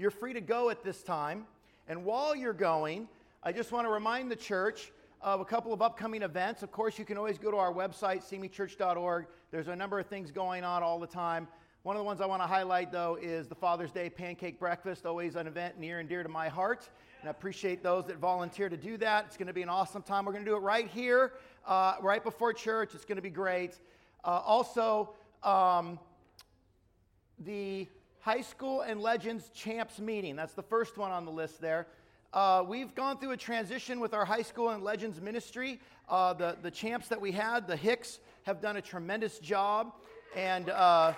you're 0.00 0.10
free 0.10 0.32
to 0.32 0.40
go 0.40 0.70
at 0.70 0.82
this 0.82 1.02
time. 1.02 1.44
And 1.86 2.06
while 2.06 2.34
you're 2.34 2.54
going, 2.54 3.06
I 3.42 3.52
just 3.52 3.70
want 3.70 3.86
to 3.86 3.90
remind 3.90 4.30
the 4.30 4.36
church 4.36 4.92
of 5.20 5.40
a 5.40 5.44
couple 5.44 5.74
of 5.74 5.82
upcoming 5.82 6.22
events. 6.22 6.62
Of 6.62 6.72
course, 6.72 6.98
you 6.98 7.04
can 7.04 7.18
always 7.18 7.36
go 7.36 7.50
to 7.50 7.58
our 7.58 7.70
website, 7.70 8.26
seemechurch.org. 8.26 9.26
There's 9.50 9.68
a 9.68 9.76
number 9.76 9.98
of 9.98 10.06
things 10.06 10.30
going 10.30 10.64
on 10.64 10.82
all 10.82 10.98
the 10.98 11.06
time. 11.06 11.46
One 11.82 11.96
of 11.96 12.00
the 12.00 12.04
ones 12.04 12.22
I 12.22 12.26
want 12.26 12.40
to 12.40 12.46
highlight, 12.46 12.90
though, 12.90 13.18
is 13.20 13.46
the 13.46 13.54
Father's 13.54 13.90
Day 13.90 14.08
Pancake 14.08 14.58
Breakfast, 14.58 15.04
always 15.04 15.36
an 15.36 15.46
event 15.46 15.78
near 15.78 15.98
and 15.98 16.08
dear 16.08 16.22
to 16.22 16.30
my 16.30 16.48
heart. 16.48 16.88
And 17.20 17.28
I 17.28 17.32
appreciate 17.32 17.82
those 17.82 18.06
that 18.06 18.16
volunteer 18.16 18.70
to 18.70 18.78
do 18.78 18.96
that. 18.98 19.26
It's 19.26 19.36
going 19.36 19.48
to 19.48 19.52
be 19.52 19.62
an 19.62 19.68
awesome 19.68 20.00
time. 20.00 20.24
We're 20.24 20.32
going 20.32 20.46
to 20.46 20.50
do 20.50 20.56
it 20.56 20.60
right 20.60 20.88
here, 20.88 21.34
uh, 21.66 21.96
right 22.00 22.24
before 22.24 22.54
church. 22.54 22.94
It's 22.94 23.04
going 23.04 23.16
to 23.16 23.22
be 23.22 23.28
great. 23.28 23.78
Uh, 24.24 24.40
also, 24.46 25.10
um, 25.42 25.98
the 27.40 27.86
High 28.20 28.42
School 28.42 28.82
and 28.82 29.00
Legends 29.00 29.48
Champs 29.54 29.98
meeting. 29.98 30.36
That's 30.36 30.52
the 30.52 30.62
first 30.62 30.98
one 30.98 31.10
on 31.10 31.24
the 31.24 31.30
list 31.30 31.58
there. 31.60 31.86
Uh, 32.34 32.62
we've 32.66 32.94
gone 32.94 33.18
through 33.18 33.32
a 33.32 33.36
transition 33.36 33.98
with 33.98 34.12
our 34.12 34.26
high 34.26 34.42
school 34.42 34.68
and 34.68 34.84
legends 34.84 35.20
ministry. 35.20 35.80
Uh, 36.08 36.32
the, 36.34 36.56
the 36.62 36.70
champs 36.70 37.08
that 37.08 37.20
we 37.20 37.32
had, 37.32 37.66
the 37.66 37.74
Hicks, 37.74 38.20
have 38.44 38.60
done 38.60 38.76
a 38.76 38.82
tremendous 38.82 39.38
job. 39.38 39.94
And 40.36 40.68
uh, 40.68 41.14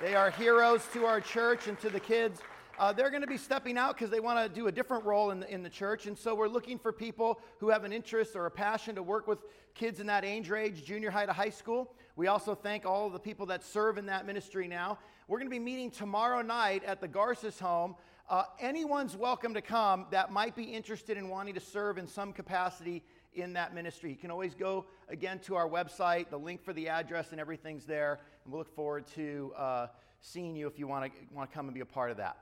they 0.00 0.14
are 0.14 0.30
heroes 0.30 0.86
to 0.92 1.06
our 1.06 1.20
church 1.20 1.66
and 1.66 1.80
to 1.80 1.88
the 1.88 1.98
kids. 1.98 2.40
Uh, 2.80 2.94
they're 2.94 3.10
going 3.10 3.20
to 3.20 3.28
be 3.28 3.36
stepping 3.36 3.76
out 3.76 3.94
because 3.94 4.08
they 4.08 4.20
want 4.20 4.42
to 4.42 4.48
do 4.48 4.66
a 4.66 4.72
different 4.72 5.04
role 5.04 5.32
in 5.32 5.40
the, 5.40 5.52
in 5.52 5.62
the 5.62 5.68
church. 5.68 6.06
And 6.06 6.16
so 6.16 6.34
we're 6.34 6.48
looking 6.48 6.78
for 6.78 6.92
people 6.92 7.38
who 7.58 7.68
have 7.68 7.84
an 7.84 7.92
interest 7.92 8.34
or 8.34 8.46
a 8.46 8.50
passion 8.50 8.94
to 8.94 9.02
work 9.02 9.26
with 9.26 9.40
kids 9.74 10.00
in 10.00 10.06
that 10.06 10.24
age 10.24 10.48
range, 10.48 10.82
junior 10.82 11.10
high 11.10 11.26
to 11.26 11.32
high 11.34 11.50
school. 11.50 11.92
We 12.16 12.28
also 12.28 12.54
thank 12.54 12.86
all 12.86 13.06
of 13.06 13.12
the 13.12 13.18
people 13.18 13.44
that 13.46 13.62
serve 13.62 13.98
in 13.98 14.06
that 14.06 14.24
ministry 14.24 14.66
now. 14.66 14.98
We're 15.28 15.36
going 15.36 15.50
to 15.50 15.54
be 15.54 15.58
meeting 15.58 15.90
tomorrow 15.90 16.40
night 16.40 16.82
at 16.84 17.02
the 17.02 17.06
Garces 17.06 17.60
home 17.60 17.96
uh, 18.30 18.44
anyone's 18.58 19.14
welcome 19.14 19.52
to 19.52 19.60
come 19.60 20.06
that 20.10 20.32
might 20.32 20.56
be 20.56 20.62
interested 20.62 21.18
in 21.18 21.28
wanting 21.28 21.52
to 21.52 21.60
serve 21.60 21.98
in 21.98 22.06
some 22.06 22.32
capacity 22.32 23.02
in 23.34 23.52
that 23.52 23.74
ministry. 23.74 24.08
You 24.08 24.16
can 24.16 24.30
always 24.30 24.54
go 24.54 24.86
again 25.10 25.38
to 25.40 25.54
our 25.54 25.68
website. 25.68 26.30
The 26.30 26.38
link 26.38 26.64
for 26.64 26.72
the 26.72 26.88
address 26.88 27.32
and 27.32 27.40
everything's 27.40 27.84
there. 27.84 28.20
And 28.44 28.52
we'll 28.52 28.60
look 28.60 28.74
forward 28.74 29.06
to 29.16 29.52
uh, 29.54 29.86
seeing 30.22 30.56
you 30.56 30.66
if 30.66 30.78
you 30.78 30.86
want 30.86 31.12
to 31.12 31.20
want 31.34 31.50
to 31.50 31.54
come 31.54 31.66
and 31.66 31.74
be 31.74 31.80
a 31.80 31.84
part 31.84 32.10
of 32.10 32.16
that. 32.16 32.38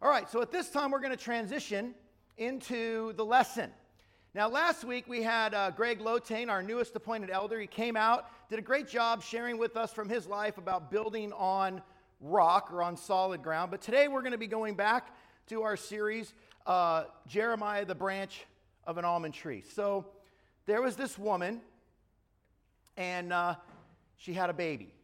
All 0.00 0.08
right. 0.08 0.30
So 0.30 0.40
at 0.40 0.52
this 0.52 0.70
time, 0.70 0.92
we're 0.92 1.00
going 1.00 1.16
to 1.16 1.16
transition 1.16 1.92
into 2.36 3.12
the 3.14 3.24
lesson. 3.24 3.70
Now, 4.32 4.48
last 4.48 4.84
week 4.84 5.08
we 5.08 5.24
had 5.24 5.54
uh, 5.54 5.72
Greg 5.72 5.98
Lotane, 5.98 6.48
our 6.48 6.62
newest 6.62 6.94
appointed 6.94 7.30
elder. 7.30 7.58
He 7.58 7.66
came 7.66 7.96
out, 7.96 8.26
did 8.48 8.60
a 8.60 8.62
great 8.62 8.86
job 8.86 9.24
sharing 9.24 9.58
with 9.58 9.76
us 9.76 9.92
from 9.92 10.08
his 10.08 10.28
life 10.28 10.56
about 10.56 10.92
building 10.92 11.32
on 11.32 11.82
rock 12.20 12.72
or 12.72 12.80
on 12.80 12.96
solid 12.96 13.42
ground. 13.42 13.72
But 13.72 13.80
today 13.80 14.06
we're 14.06 14.20
going 14.20 14.32
to 14.32 14.38
be 14.38 14.46
going 14.46 14.76
back 14.76 15.16
to 15.48 15.62
our 15.62 15.76
series, 15.76 16.32
uh, 16.64 17.04
Jeremiah, 17.26 17.84
the 17.84 17.96
branch 17.96 18.44
of 18.84 18.98
an 18.98 19.04
almond 19.04 19.34
tree. 19.34 19.64
So 19.74 20.06
there 20.66 20.80
was 20.80 20.94
this 20.94 21.18
woman, 21.18 21.60
and 22.96 23.32
uh, 23.32 23.56
she 24.16 24.32
had 24.32 24.48
a 24.48 24.54
baby. 24.54 24.94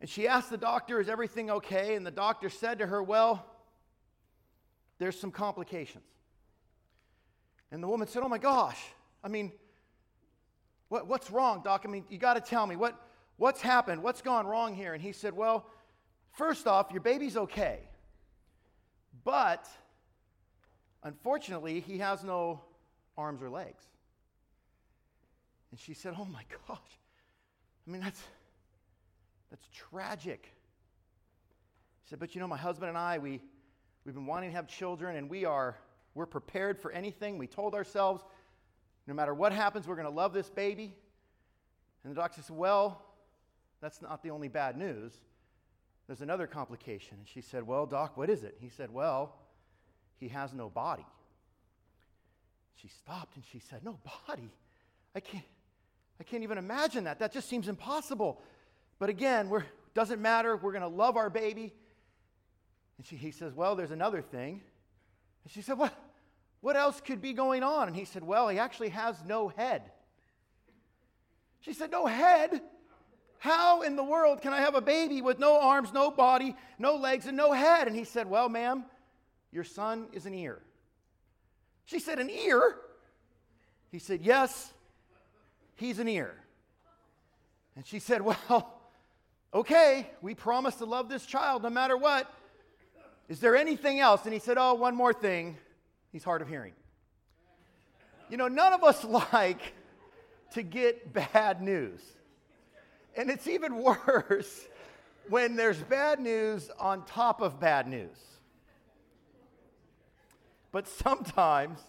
And 0.00 0.08
she 0.08 0.26
asked 0.26 0.48
the 0.48 0.56
doctor, 0.56 1.00
Is 1.00 1.10
everything 1.10 1.50
okay? 1.50 1.96
And 1.96 2.06
the 2.06 2.10
doctor 2.10 2.48
said 2.48 2.78
to 2.78 2.86
her, 2.86 3.02
Well, 3.02 3.44
there's 4.98 5.18
some 5.18 5.30
complications. 5.30 6.04
And 7.70 7.82
the 7.82 7.88
woman 7.88 8.08
said, 8.08 8.22
Oh 8.22 8.28
my 8.28 8.38
gosh, 8.38 8.78
I 9.22 9.28
mean, 9.28 9.52
what, 10.88 11.06
what's 11.06 11.30
wrong, 11.30 11.62
doc? 11.62 11.82
I 11.84 11.88
mean, 11.88 12.04
you 12.08 12.18
got 12.18 12.34
to 12.34 12.40
tell 12.40 12.66
me, 12.66 12.76
what, 12.76 12.98
what's 13.36 13.60
happened? 13.60 14.02
What's 14.02 14.22
gone 14.22 14.46
wrong 14.46 14.74
here? 14.74 14.94
And 14.94 15.02
he 15.02 15.12
said, 15.12 15.34
Well, 15.34 15.66
first 16.32 16.66
off, 16.66 16.90
your 16.90 17.00
baby's 17.00 17.36
okay. 17.36 17.80
But 19.24 19.66
unfortunately, 21.02 21.80
he 21.80 21.98
has 21.98 22.24
no 22.24 22.62
arms 23.16 23.42
or 23.42 23.50
legs. 23.50 23.84
And 25.70 25.78
she 25.78 25.94
said, 25.94 26.14
Oh 26.18 26.24
my 26.24 26.44
gosh. 26.66 26.78
I 27.86 27.90
mean, 27.90 28.00
that's, 28.00 28.22
that's 29.50 29.66
tragic. 29.72 30.48
She 32.04 32.10
said, 32.10 32.18
But 32.18 32.34
you 32.34 32.40
know, 32.40 32.48
my 32.48 32.56
husband 32.56 32.88
and 32.88 32.98
I, 32.98 33.18
we, 33.18 33.42
we've 34.08 34.14
been 34.14 34.24
wanting 34.24 34.48
to 34.48 34.56
have 34.56 34.66
children, 34.66 35.16
and 35.16 35.28
we 35.28 35.44
are, 35.44 35.76
we're 36.14 36.24
prepared 36.24 36.78
for 36.78 36.90
anything. 36.92 37.36
We 37.36 37.46
told 37.46 37.74
ourselves, 37.74 38.24
no 39.06 39.12
matter 39.12 39.34
what 39.34 39.52
happens, 39.52 39.86
we're 39.86 39.96
going 39.96 40.08
to 40.08 40.10
love 40.10 40.32
this 40.32 40.48
baby. 40.48 40.94
And 42.02 42.16
the 42.16 42.18
doctor 42.18 42.40
said, 42.40 42.56
Well, 42.56 43.02
that's 43.82 44.00
not 44.00 44.22
the 44.22 44.30
only 44.30 44.48
bad 44.48 44.78
news 44.78 45.12
there's 46.06 46.22
another 46.22 46.46
complication. 46.46 47.18
And 47.18 47.28
she 47.28 47.42
said, 47.42 47.66
Well, 47.66 47.84
doc, 47.84 48.16
what 48.16 48.30
is 48.30 48.44
it? 48.44 48.56
He 48.58 48.70
said, 48.70 48.90
Well, 48.90 49.34
he 50.16 50.28
has 50.28 50.54
no 50.54 50.70
body. 50.70 51.04
She 52.76 52.88
stopped 52.88 53.36
and 53.36 53.44
she 53.52 53.58
said, 53.58 53.84
No 53.84 53.98
body? 54.26 54.50
I 55.14 55.20
can't, 55.20 55.44
I 56.18 56.24
can't 56.24 56.44
even 56.44 56.56
imagine 56.56 57.04
that. 57.04 57.18
That 57.18 57.30
just 57.30 57.46
seems 57.46 57.68
impossible. 57.68 58.40
But 58.98 59.10
again, 59.10 59.50
we're, 59.50 59.66
doesn't 59.92 60.22
matter. 60.22 60.56
We're 60.56 60.72
going 60.72 60.80
to 60.80 60.88
love 60.88 61.18
our 61.18 61.28
baby. 61.28 61.74
And 62.98 63.06
she, 63.06 63.16
he 63.16 63.30
says, 63.30 63.54
Well, 63.54 63.76
there's 63.76 63.92
another 63.92 64.20
thing. 64.20 64.60
And 65.44 65.52
she 65.52 65.62
said, 65.62 65.78
What? 65.78 65.94
What 66.60 66.76
else 66.76 67.00
could 67.00 67.22
be 67.22 67.32
going 67.32 67.62
on? 67.62 67.86
And 67.86 67.96
he 67.96 68.04
said, 68.04 68.24
Well, 68.24 68.48
he 68.48 68.58
actually 68.58 68.90
has 68.90 69.16
no 69.24 69.48
head. 69.48 69.82
She 71.60 71.72
said, 71.72 71.90
No 71.90 72.06
head? 72.06 72.60
How 73.38 73.82
in 73.82 73.94
the 73.94 74.02
world 74.02 74.42
can 74.42 74.52
I 74.52 74.60
have 74.60 74.74
a 74.74 74.80
baby 74.80 75.22
with 75.22 75.38
no 75.38 75.60
arms, 75.60 75.92
no 75.92 76.10
body, 76.10 76.56
no 76.78 76.96
legs, 76.96 77.26
and 77.26 77.36
no 77.36 77.52
head? 77.52 77.86
And 77.86 77.94
he 77.94 78.04
said, 78.04 78.28
Well, 78.28 78.48
ma'am, 78.48 78.84
your 79.52 79.64
son 79.64 80.08
is 80.12 80.26
an 80.26 80.34
ear. 80.34 80.60
She 81.84 82.00
said, 82.00 82.18
An 82.18 82.30
ear? 82.30 82.76
He 83.92 84.00
said, 84.00 84.22
Yes, 84.22 84.72
he's 85.76 86.00
an 86.00 86.08
ear. 86.08 86.34
And 87.76 87.86
she 87.86 88.00
said, 88.00 88.22
Well, 88.22 88.80
okay, 89.54 90.10
we 90.20 90.34
promise 90.34 90.74
to 90.76 90.84
love 90.84 91.08
this 91.08 91.24
child 91.24 91.62
no 91.62 91.70
matter 91.70 91.96
what. 91.96 92.28
Is 93.28 93.40
there 93.40 93.56
anything 93.56 94.00
else? 94.00 94.24
And 94.24 94.32
he 94.32 94.40
said, 94.40 94.56
Oh, 94.58 94.74
one 94.74 94.94
more 94.94 95.12
thing. 95.12 95.56
He's 96.12 96.24
hard 96.24 96.40
of 96.42 96.48
hearing. 96.48 96.72
You 98.30 98.36
know, 98.36 98.48
none 98.48 98.72
of 98.72 98.82
us 98.82 99.04
like 99.32 99.74
to 100.52 100.62
get 100.62 101.12
bad 101.12 101.60
news. 101.62 102.00
And 103.16 103.30
it's 103.30 103.46
even 103.46 103.76
worse 103.82 104.66
when 105.28 105.56
there's 105.56 105.78
bad 105.78 106.20
news 106.20 106.70
on 106.78 107.04
top 107.04 107.40
of 107.40 107.60
bad 107.60 107.86
news. 107.86 108.16
But 110.72 110.88
sometimes 110.88 111.80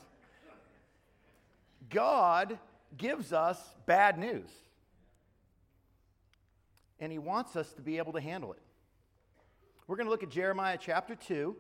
God 1.90 2.58
gives 2.98 3.34
us 3.34 3.60
bad 3.86 4.18
news. 4.18 4.50
And 7.00 7.12
He 7.12 7.18
wants 7.18 7.56
us 7.56 7.72
to 7.74 7.82
be 7.82 7.98
able 7.98 8.14
to 8.14 8.22
handle 8.22 8.52
it. 8.52 8.62
We're 9.90 9.96
going 9.96 10.06
to 10.06 10.12
look 10.12 10.22
at 10.22 10.30
Jeremiah 10.30 10.78
chapter 10.80 11.16
2. 11.16 11.56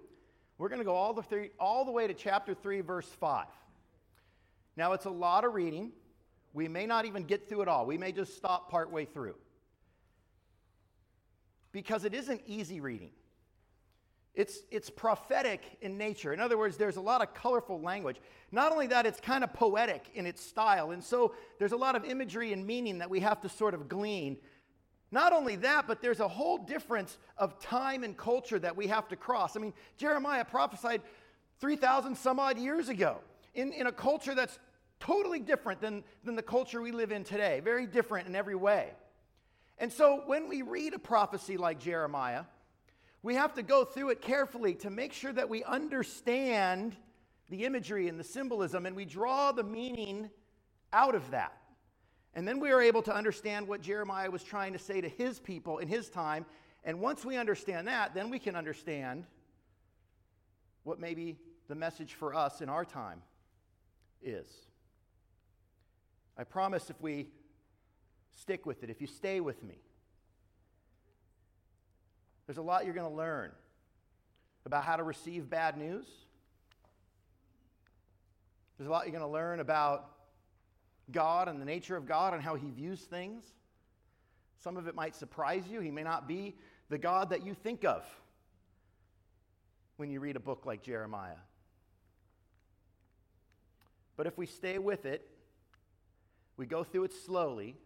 We're 0.59 0.69
going 0.69 0.77
to 0.77 0.85
go 0.85 0.93
all 0.93 1.13
the, 1.13 1.23
three, 1.23 1.49
all 1.59 1.83
the 1.83 1.91
way 1.91 2.05
to 2.05 2.13
chapter 2.13 2.53
3, 2.53 2.81
verse 2.81 3.07
5. 3.19 3.47
Now, 4.77 4.93
it's 4.93 5.05
a 5.05 5.09
lot 5.09 5.45
of 5.45 5.55
reading. 5.55 5.93
We 6.53 6.67
may 6.67 6.85
not 6.85 7.05
even 7.05 7.23
get 7.23 7.49
through 7.49 7.63
it 7.63 7.67
all. 7.67 7.87
We 7.87 7.97
may 7.97 8.11
just 8.11 8.37
stop 8.37 8.69
partway 8.69 9.05
through 9.05 9.33
because 11.71 12.05
it 12.05 12.13
isn't 12.13 12.41
easy 12.45 12.81
reading. 12.81 13.09
It's, 14.35 14.59
it's 14.69 14.91
prophetic 14.91 15.63
in 15.81 15.97
nature. 15.97 16.31
In 16.31 16.39
other 16.39 16.55
words, 16.55 16.77
there's 16.77 16.97
a 16.97 17.01
lot 17.01 17.23
of 17.23 17.33
colorful 17.33 17.81
language. 17.81 18.17
Not 18.51 18.71
only 18.71 18.85
that, 18.87 19.07
it's 19.07 19.19
kind 19.19 19.43
of 19.43 19.53
poetic 19.53 20.05
in 20.13 20.27
its 20.27 20.45
style. 20.45 20.91
And 20.91 21.03
so 21.03 21.33
there's 21.57 21.71
a 21.71 21.77
lot 21.77 21.95
of 21.95 22.05
imagery 22.05 22.53
and 22.53 22.67
meaning 22.67 22.99
that 22.99 23.09
we 23.09 23.21
have 23.21 23.41
to 23.41 23.49
sort 23.49 23.73
of 23.73 23.89
glean. 23.89 24.37
Not 25.11 25.33
only 25.33 25.55
that, 25.57 25.87
but 25.87 26.01
there's 26.01 26.19
a 26.19 26.27
whole 26.27 26.57
difference 26.57 27.17
of 27.37 27.59
time 27.59 28.03
and 28.03 28.15
culture 28.15 28.59
that 28.59 28.75
we 28.75 28.87
have 28.87 29.07
to 29.09 29.15
cross. 29.15 29.55
I 29.55 29.59
mean, 29.59 29.73
Jeremiah 29.97 30.45
prophesied 30.45 31.01
3,000 31.59 32.15
some 32.15 32.39
odd 32.39 32.57
years 32.57 32.89
ago 32.89 33.17
in, 33.55 33.73
in 33.73 33.87
a 33.87 33.91
culture 33.91 34.35
that's 34.35 34.59
totally 34.99 35.39
different 35.39 35.81
than, 35.81 36.03
than 36.23 36.35
the 36.35 36.43
culture 36.43 36.81
we 36.81 36.91
live 36.91 37.11
in 37.11 37.23
today, 37.23 37.59
very 37.61 37.87
different 37.87 38.27
in 38.27 38.35
every 38.35 38.55
way. 38.55 38.91
And 39.79 39.91
so 39.91 40.23
when 40.25 40.47
we 40.49 40.61
read 40.61 40.93
a 40.93 40.99
prophecy 40.99 41.57
like 41.57 41.79
Jeremiah, 41.79 42.43
we 43.23 43.35
have 43.35 43.53
to 43.55 43.63
go 43.63 43.85
through 43.85 44.09
it 44.09 44.21
carefully 44.21 44.75
to 44.75 44.89
make 44.89 45.13
sure 45.13 45.33
that 45.33 45.49
we 45.49 45.63
understand 45.63 46.95
the 47.49 47.65
imagery 47.65 48.07
and 48.07 48.19
the 48.19 48.23
symbolism 48.23 48.85
and 48.85 48.95
we 48.95 49.05
draw 49.05 49.51
the 49.51 49.63
meaning 49.63 50.29
out 50.93 51.15
of 51.15 51.31
that. 51.31 51.58
And 52.35 52.47
then 52.47 52.59
we 52.59 52.71
are 52.71 52.81
able 52.81 53.01
to 53.03 53.15
understand 53.15 53.67
what 53.67 53.81
Jeremiah 53.81 54.29
was 54.29 54.43
trying 54.43 54.73
to 54.73 54.79
say 54.79 55.01
to 55.01 55.09
his 55.09 55.39
people 55.39 55.79
in 55.79 55.87
his 55.87 56.09
time. 56.09 56.45
And 56.83 56.99
once 56.99 57.25
we 57.25 57.37
understand 57.37 57.87
that, 57.87 58.13
then 58.13 58.29
we 58.29 58.39
can 58.39 58.55
understand 58.55 59.25
what 60.83 60.99
maybe 60.99 61.37
the 61.67 61.75
message 61.75 62.13
for 62.13 62.33
us 62.33 62.61
in 62.61 62.69
our 62.69 62.85
time 62.85 63.21
is. 64.21 64.47
I 66.37 66.43
promise 66.43 66.89
if 66.89 67.01
we 67.01 67.27
stick 68.39 68.65
with 68.65 68.83
it, 68.83 68.89
if 68.89 69.01
you 69.01 69.07
stay 69.07 69.39
with 69.39 69.61
me, 69.63 69.75
There's 72.49 72.57
a 72.57 72.63
lot 72.63 72.83
you're 72.85 72.95
going 72.95 73.11
to 73.11 73.15
learn 73.15 73.51
about 74.65 74.83
how 74.83 74.95
to 74.95 75.03
receive 75.03 75.51
bad 75.51 75.77
news. 75.77 76.07
There's 78.75 78.87
a 78.87 78.91
lot 78.91 79.05
you're 79.05 79.11
going 79.11 79.23
to 79.23 79.31
learn 79.31 79.59
about 79.59 80.09
God 81.11 81.47
and 81.47 81.61
the 81.61 81.65
nature 81.65 81.95
of 81.95 82.05
God 82.05 82.33
and 82.33 82.41
how 82.41 82.55
He 82.55 82.69
views 82.69 83.01
things. 83.01 83.43
Some 84.57 84.77
of 84.77 84.87
it 84.87 84.95
might 84.95 85.15
surprise 85.15 85.63
you. 85.69 85.79
He 85.79 85.91
may 85.91 86.03
not 86.03 86.27
be 86.27 86.55
the 86.89 86.97
God 86.97 87.29
that 87.29 87.45
you 87.45 87.53
think 87.53 87.85
of 87.85 88.03
when 89.97 90.09
you 90.09 90.19
read 90.19 90.35
a 90.35 90.39
book 90.39 90.65
like 90.65 90.81
Jeremiah. 90.81 91.39
But 94.17 94.27
if 94.27 94.37
we 94.37 94.45
stay 94.45 94.77
with 94.79 95.05
it, 95.05 95.25
we 96.57 96.65
go 96.65 96.83
through 96.83 97.05
it 97.05 97.13
slowly, 97.13 97.77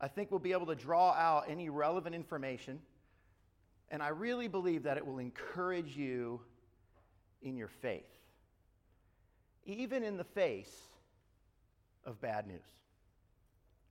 I 0.00 0.08
think 0.08 0.30
we'll 0.30 0.40
be 0.40 0.52
able 0.52 0.66
to 0.66 0.74
draw 0.74 1.12
out 1.12 1.44
any 1.48 1.70
relevant 1.70 2.14
information. 2.14 2.80
And 3.90 4.02
I 4.02 4.08
really 4.08 4.48
believe 4.48 4.82
that 4.82 4.98
it 4.98 5.06
will 5.06 5.18
encourage 5.18 5.96
you 5.96 6.40
in 7.40 7.56
your 7.56 7.68
faith, 7.68 8.10
even 9.64 10.02
in 10.02 10.16
the 10.16 10.24
face 10.24 10.74
of 12.06 12.20
bad 12.20 12.46
news. 12.46 12.66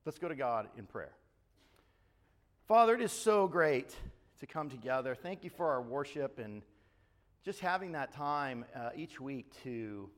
Let's 0.05 0.19
go 0.19 0.27
to 0.27 0.35
God 0.35 0.67
in 0.77 0.85
prayer. 0.85 1.13
Father, 2.67 2.95
it 2.95 3.01
is 3.01 3.11
so 3.11 3.47
great 3.47 3.95
to 4.39 4.47
come 4.47 4.69
together. 4.69 5.15
Thank 5.15 5.43
you 5.43 5.49
for 5.49 5.71
our 5.71 5.81
worship 5.81 6.39
and 6.39 6.61
just 7.43 7.59
having 7.59 7.91
that 7.93 8.13
time 8.13 8.65
uh, 8.75 8.89
each 8.95 9.19
week 9.19 9.51
to 9.63 10.09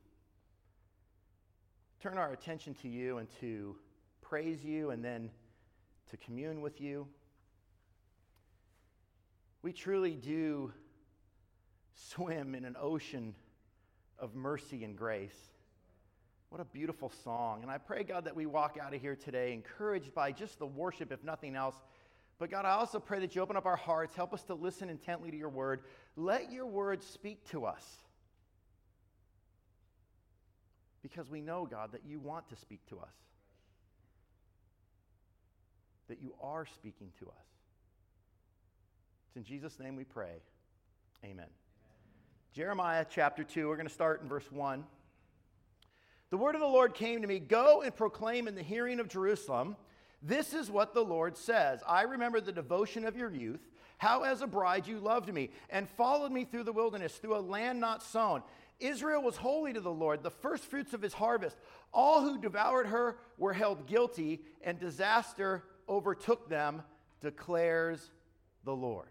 turn 2.00 2.18
our 2.18 2.32
attention 2.32 2.74
to 2.74 2.88
you 2.88 3.18
and 3.18 3.28
to 3.40 3.76
praise 4.20 4.64
you 4.64 4.90
and 4.90 5.04
then 5.04 5.30
to 6.10 6.16
commune 6.16 6.60
with 6.60 6.80
you. 6.80 7.06
We 9.62 9.72
truly 9.72 10.12
do 10.12 10.72
swim 11.94 12.54
in 12.54 12.64
an 12.64 12.76
ocean 12.80 13.34
of 14.18 14.34
mercy 14.34 14.84
and 14.84 14.96
grace. 14.96 15.36
What 16.56 16.62
a 16.62 16.72
beautiful 16.72 17.12
song. 17.22 17.60
And 17.60 17.70
I 17.70 17.76
pray, 17.76 18.02
God, 18.02 18.24
that 18.24 18.34
we 18.34 18.46
walk 18.46 18.78
out 18.80 18.94
of 18.94 19.00
here 19.02 19.14
today 19.14 19.52
encouraged 19.52 20.14
by 20.14 20.32
just 20.32 20.58
the 20.58 20.64
worship, 20.64 21.12
if 21.12 21.22
nothing 21.22 21.54
else. 21.54 21.74
But 22.38 22.50
God, 22.50 22.64
I 22.64 22.70
also 22.70 22.98
pray 22.98 23.20
that 23.20 23.36
you 23.36 23.42
open 23.42 23.58
up 23.58 23.66
our 23.66 23.76
hearts, 23.76 24.14
help 24.14 24.32
us 24.32 24.42
to 24.44 24.54
listen 24.54 24.88
intently 24.88 25.30
to 25.30 25.36
your 25.36 25.50
word. 25.50 25.82
Let 26.16 26.50
your 26.50 26.64
word 26.64 27.02
speak 27.02 27.46
to 27.50 27.66
us. 27.66 27.84
Because 31.02 31.28
we 31.28 31.42
know, 31.42 31.68
God, 31.70 31.92
that 31.92 32.06
you 32.08 32.18
want 32.18 32.48
to 32.48 32.56
speak 32.56 32.80
to 32.88 33.00
us, 33.00 33.12
that 36.08 36.22
you 36.22 36.32
are 36.42 36.64
speaking 36.64 37.12
to 37.18 37.26
us. 37.26 37.46
It's 39.28 39.36
in 39.36 39.44
Jesus' 39.44 39.78
name 39.78 39.94
we 39.94 40.04
pray. 40.04 40.40
Amen. 41.22 41.34
Amen. 41.34 41.48
Jeremiah 42.54 43.04
chapter 43.06 43.44
2, 43.44 43.68
we're 43.68 43.76
going 43.76 43.86
to 43.86 43.92
start 43.92 44.22
in 44.22 44.28
verse 44.30 44.50
1. 44.50 44.84
The 46.30 46.36
word 46.36 46.54
of 46.54 46.60
the 46.60 46.66
Lord 46.66 46.94
came 46.94 47.22
to 47.22 47.28
me 47.28 47.38
Go 47.38 47.82
and 47.82 47.94
proclaim 47.94 48.48
in 48.48 48.54
the 48.54 48.62
hearing 48.62 49.00
of 49.00 49.08
Jerusalem. 49.08 49.76
This 50.22 50.54
is 50.54 50.70
what 50.70 50.94
the 50.94 51.04
Lord 51.04 51.36
says 51.36 51.80
I 51.86 52.02
remember 52.02 52.40
the 52.40 52.52
devotion 52.52 53.04
of 53.04 53.16
your 53.16 53.30
youth, 53.30 53.60
how 53.98 54.22
as 54.22 54.42
a 54.42 54.46
bride 54.46 54.86
you 54.86 54.98
loved 54.98 55.32
me, 55.32 55.50
and 55.70 55.88
followed 55.88 56.32
me 56.32 56.44
through 56.44 56.64
the 56.64 56.72
wilderness, 56.72 57.16
through 57.16 57.36
a 57.36 57.38
land 57.38 57.80
not 57.80 58.02
sown. 58.02 58.42
Israel 58.78 59.22
was 59.22 59.36
holy 59.36 59.72
to 59.72 59.80
the 59.80 59.90
Lord, 59.90 60.22
the 60.22 60.30
first 60.30 60.64
fruits 60.64 60.92
of 60.92 61.00
his 61.00 61.14
harvest. 61.14 61.56
All 61.94 62.20
who 62.20 62.38
devoured 62.38 62.86
her 62.88 63.16
were 63.38 63.54
held 63.54 63.86
guilty, 63.86 64.42
and 64.62 64.78
disaster 64.78 65.64
overtook 65.88 66.50
them, 66.50 66.82
declares 67.20 68.10
the 68.64 68.74
Lord. 68.74 69.08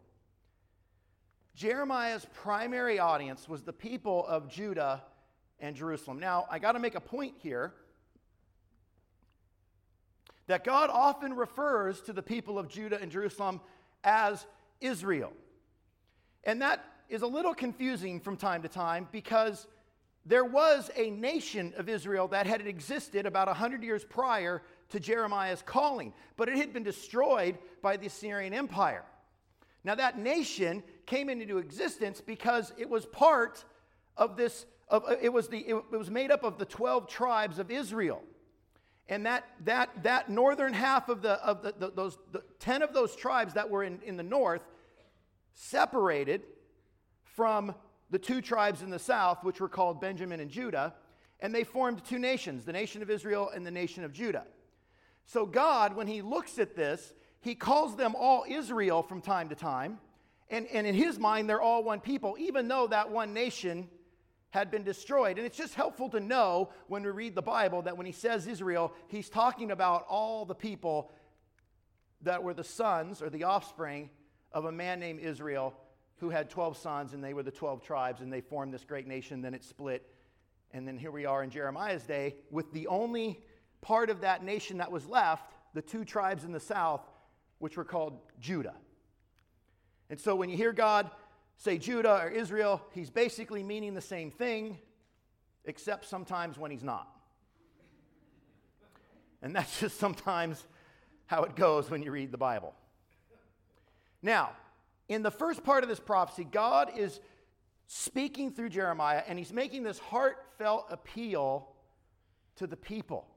Jeremiah's 1.55 2.27
primary 2.33 2.99
audience 2.99 3.47
was 3.47 3.63
the 3.63 3.73
people 3.73 4.27
of 4.27 4.49
Judah 4.49 5.03
and 5.59 5.75
Jerusalem. 5.75 6.19
Now, 6.19 6.45
I 6.49 6.59
got 6.59 6.73
to 6.73 6.79
make 6.79 6.95
a 6.95 7.01
point 7.01 7.35
here 7.39 7.73
that 10.47 10.63
God 10.63 10.89
often 10.91 11.33
refers 11.33 12.01
to 12.01 12.13
the 12.13 12.21
people 12.21 12.59
of 12.59 12.67
Judah 12.67 13.01
and 13.01 13.11
Jerusalem 13.11 13.61
as 14.03 14.45
Israel. 14.79 15.33
And 16.43 16.61
that 16.61 16.85
is 17.09 17.21
a 17.21 17.27
little 17.27 17.53
confusing 17.53 18.19
from 18.19 18.37
time 18.37 18.61
to 18.61 18.67
time 18.69 19.07
because 19.11 19.67
there 20.25 20.45
was 20.45 20.89
a 20.95 21.11
nation 21.11 21.73
of 21.77 21.87
Israel 21.87 22.27
that 22.29 22.47
had 22.47 22.65
existed 22.65 23.25
about 23.25 23.47
100 23.47 23.83
years 23.83 24.03
prior 24.03 24.61
to 24.89 24.99
Jeremiah's 24.99 25.63
calling, 25.63 26.13
but 26.35 26.49
it 26.49 26.57
had 26.57 26.73
been 26.73 26.83
destroyed 26.83 27.57
by 27.81 27.97
the 27.97 28.07
Assyrian 28.07 28.53
Empire. 28.53 29.03
Now, 29.83 29.95
that 29.95 30.17
nation 30.17 30.83
came 31.05 31.29
into 31.29 31.59
existence 31.59 32.21
because 32.21 32.73
it 32.77 32.89
was 32.89 33.05
part 33.05 33.63
of 34.17 34.35
this, 34.35 34.65
of, 34.87 35.03
uh, 35.05 35.15
it, 35.21 35.33
was 35.33 35.47
the, 35.47 35.59
it 35.67 35.91
was 35.91 36.11
made 36.11 36.31
up 36.31 36.43
of 36.43 36.57
the 36.57 36.65
12 36.65 37.07
tribes 37.07 37.59
of 37.59 37.71
Israel. 37.71 38.21
And 39.07 39.25
that, 39.25 39.45
that, 39.65 39.89
that 40.03 40.29
northern 40.29 40.73
half 40.73 41.09
of, 41.09 41.21
the, 41.21 41.33
of 41.45 41.61
the, 41.61 41.73
the 41.77 41.91
those 41.91 42.17
the 42.31 42.41
10 42.59 42.81
of 42.81 42.93
those 42.93 43.15
tribes 43.15 43.53
that 43.53 43.69
were 43.69 43.83
in, 43.83 43.99
in 44.03 44.17
the 44.17 44.23
north 44.23 44.61
separated 45.53 46.41
from 47.23 47.75
the 48.09 48.17
two 48.17 48.41
tribes 48.41 48.81
in 48.81 48.89
the 48.89 48.99
south, 48.99 49.43
which 49.43 49.59
were 49.59 49.69
called 49.69 50.01
Benjamin 50.01 50.39
and 50.39 50.49
Judah, 50.49 50.93
and 51.39 51.53
they 51.53 51.63
formed 51.63 52.03
two 52.03 52.17
nations, 52.17 52.65
the 52.65 52.73
nation 52.73 53.01
of 53.01 53.09
Israel 53.09 53.51
and 53.53 53.65
the 53.65 53.71
nation 53.71 54.03
of 54.03 54.11
Judah. 54.11 54.45
So, 55.25 55.45
God, 55.45 55.95
when 55.95 56.07
He 56.07 56.21
looks 56.21 56.57
at 56.59 56.75
this, 56.75 57.13
He 57.41 57.55
calls 57.55 57.95
them 57.95 58.15
all 58.17 58.45
Israel 58.47 59.03
from 59.03 59.21
time 59.21 59.49
to 59.49 59.55
time, 59.55 59.99
and, 60.49 60.65
and 60.67 60.87
in 60.87 60.95
His 60.95 61.19
mind, 61.19 61.49
they're 61.49 61.61
all 61.61 61.83
one 61.83 61.99
people, 61.99 62.35
even 62.39 62.67
though 62.67 62.87
that 62.87 63.11
one 63.11 63.33
nation 63.33 63.89
had 64.55 64.71
been 64.71 64.83
destroyed. 64.83 65.37
And 65.37 65.45
it's 65.45 65.57
just 65.57 65.75
helpful 65.75 66.09
to 66.09 66.19
know 66.21 66.69
when 66.87 67.03
we 67.03 67.09
read 67.09 67.35
the 67.35 67.41
Bible 67.41 67.81
that 67.81 67.97
when 67.97 68.05
He 68.05 68.13
says 68.13 68.47
Israel, 68.47 68.93
He's 69.09 69.29
talking 69.29 69.69
about 69.69 70.05
all 70.09 70.45
the 70.45 70.55
people 70.55 71.11
that 72.21 72.41
were 72.41 72.53
the 72.53 72.63
sons 72.63 73.21
or 73.21 73.29
the 73.29 73.43
offspring 73.43 74.09
of 74.53 74.63
a 74.63 74.71
man 74.71 75.01
named 75.01 75.19
Israel 75.19 75.73
who 76.19 76.29
had 76.29 76.49
12 76.49 76.77
sons, 76.77 77.13
and 77.13 77.21
they 77.21 77.33
were 77.33 77.43
the 77.43 77.51
12 77.51 77.81
tribes, 77.81 78.21
and 78.21 78.31
they 78.31 78.39
formed 78.39 78.73
this 78.73 78.85
great 78.85 79.05
nation. 79.05 79.41
Then 79.41 79.53
it 79.53 79.63
split. 79.63 80.09
And 80.71 80.87
then 80.87 80.97
here 80.97 81.11
we 81.11 81.25
are 81.25 81.43
in 81.43 81.49
Jeremiah's 81.49 82.03
day 82.03 82.35
with 82.49 82.71
the 82.71 82.87
only 82.87 83.43
part 83.81 84.09
of 84.09 84.21
that 84.21 84.41
nation 84.41 84.77
that 84.77 84.89
was 84.89 85.05
left, 85.05 85.51
the 85.73 85.81
two 85.81 86.05
tribes 86.05 86.45
in 86.45 86.53
the 86.53 86.61
south, 86.61 87.01
which 87.59 87.75
were 87.75 87.83
called 87.83 88.19
Judah. 88.39 88.75
And 90.09 90.17
so 90.17 90.33
when 90.33 90.49
you 90.49 90.55
hear 90.55 90.71
God 90.71 91.11
say 91.57 91.77
Judah 91.77 92.21
or 92.23 92.29
Israel, 92.29 92.81
he's 92.91 93.09
basically 93.09 93.63
meaning 93.63 93.93
the 93.93 94.01
same 94.01 94.31
thing, 94.31 94.77
except 95.65 96.05
sometimes 96.05 96.57
when 96.57 96.71
he's 96.71 96.83
not. 96.83 97.07
And 99.41 99.55
that's 99.55 99.79
just 99.79 99.99
sometimes 99.99 100.65
how 101.27 101.43
it 101.43 101.55
goes 101.55 101.89
when 101.89 102.03
you 102.03 102.11
read 102.11 102.31
the 102.31 102.37
Bible. 102.37 102.73
Now, 104.21 104.51
in 105.07 105.21
the 105.21 105.31
first 105.31 105.63
part 105.63 105.83
of 105.83 105.89
this 105.89 105.99
prophecy, 105.99 106.43
God 106.43 106.91
is 106.97 107.19
speaking 107.87 108.51
through 108.51 108.69
Jeremiah 108.69 109.21
and 109.27 109.37
he's 109.37 109.53
making 109.53 109.83
this 109.83 109.99
heartfelt 109.99 110.87
appeal 110.89 111.69
to 112.55 112.67
the 112.67 112.77
people. 112.77 113.27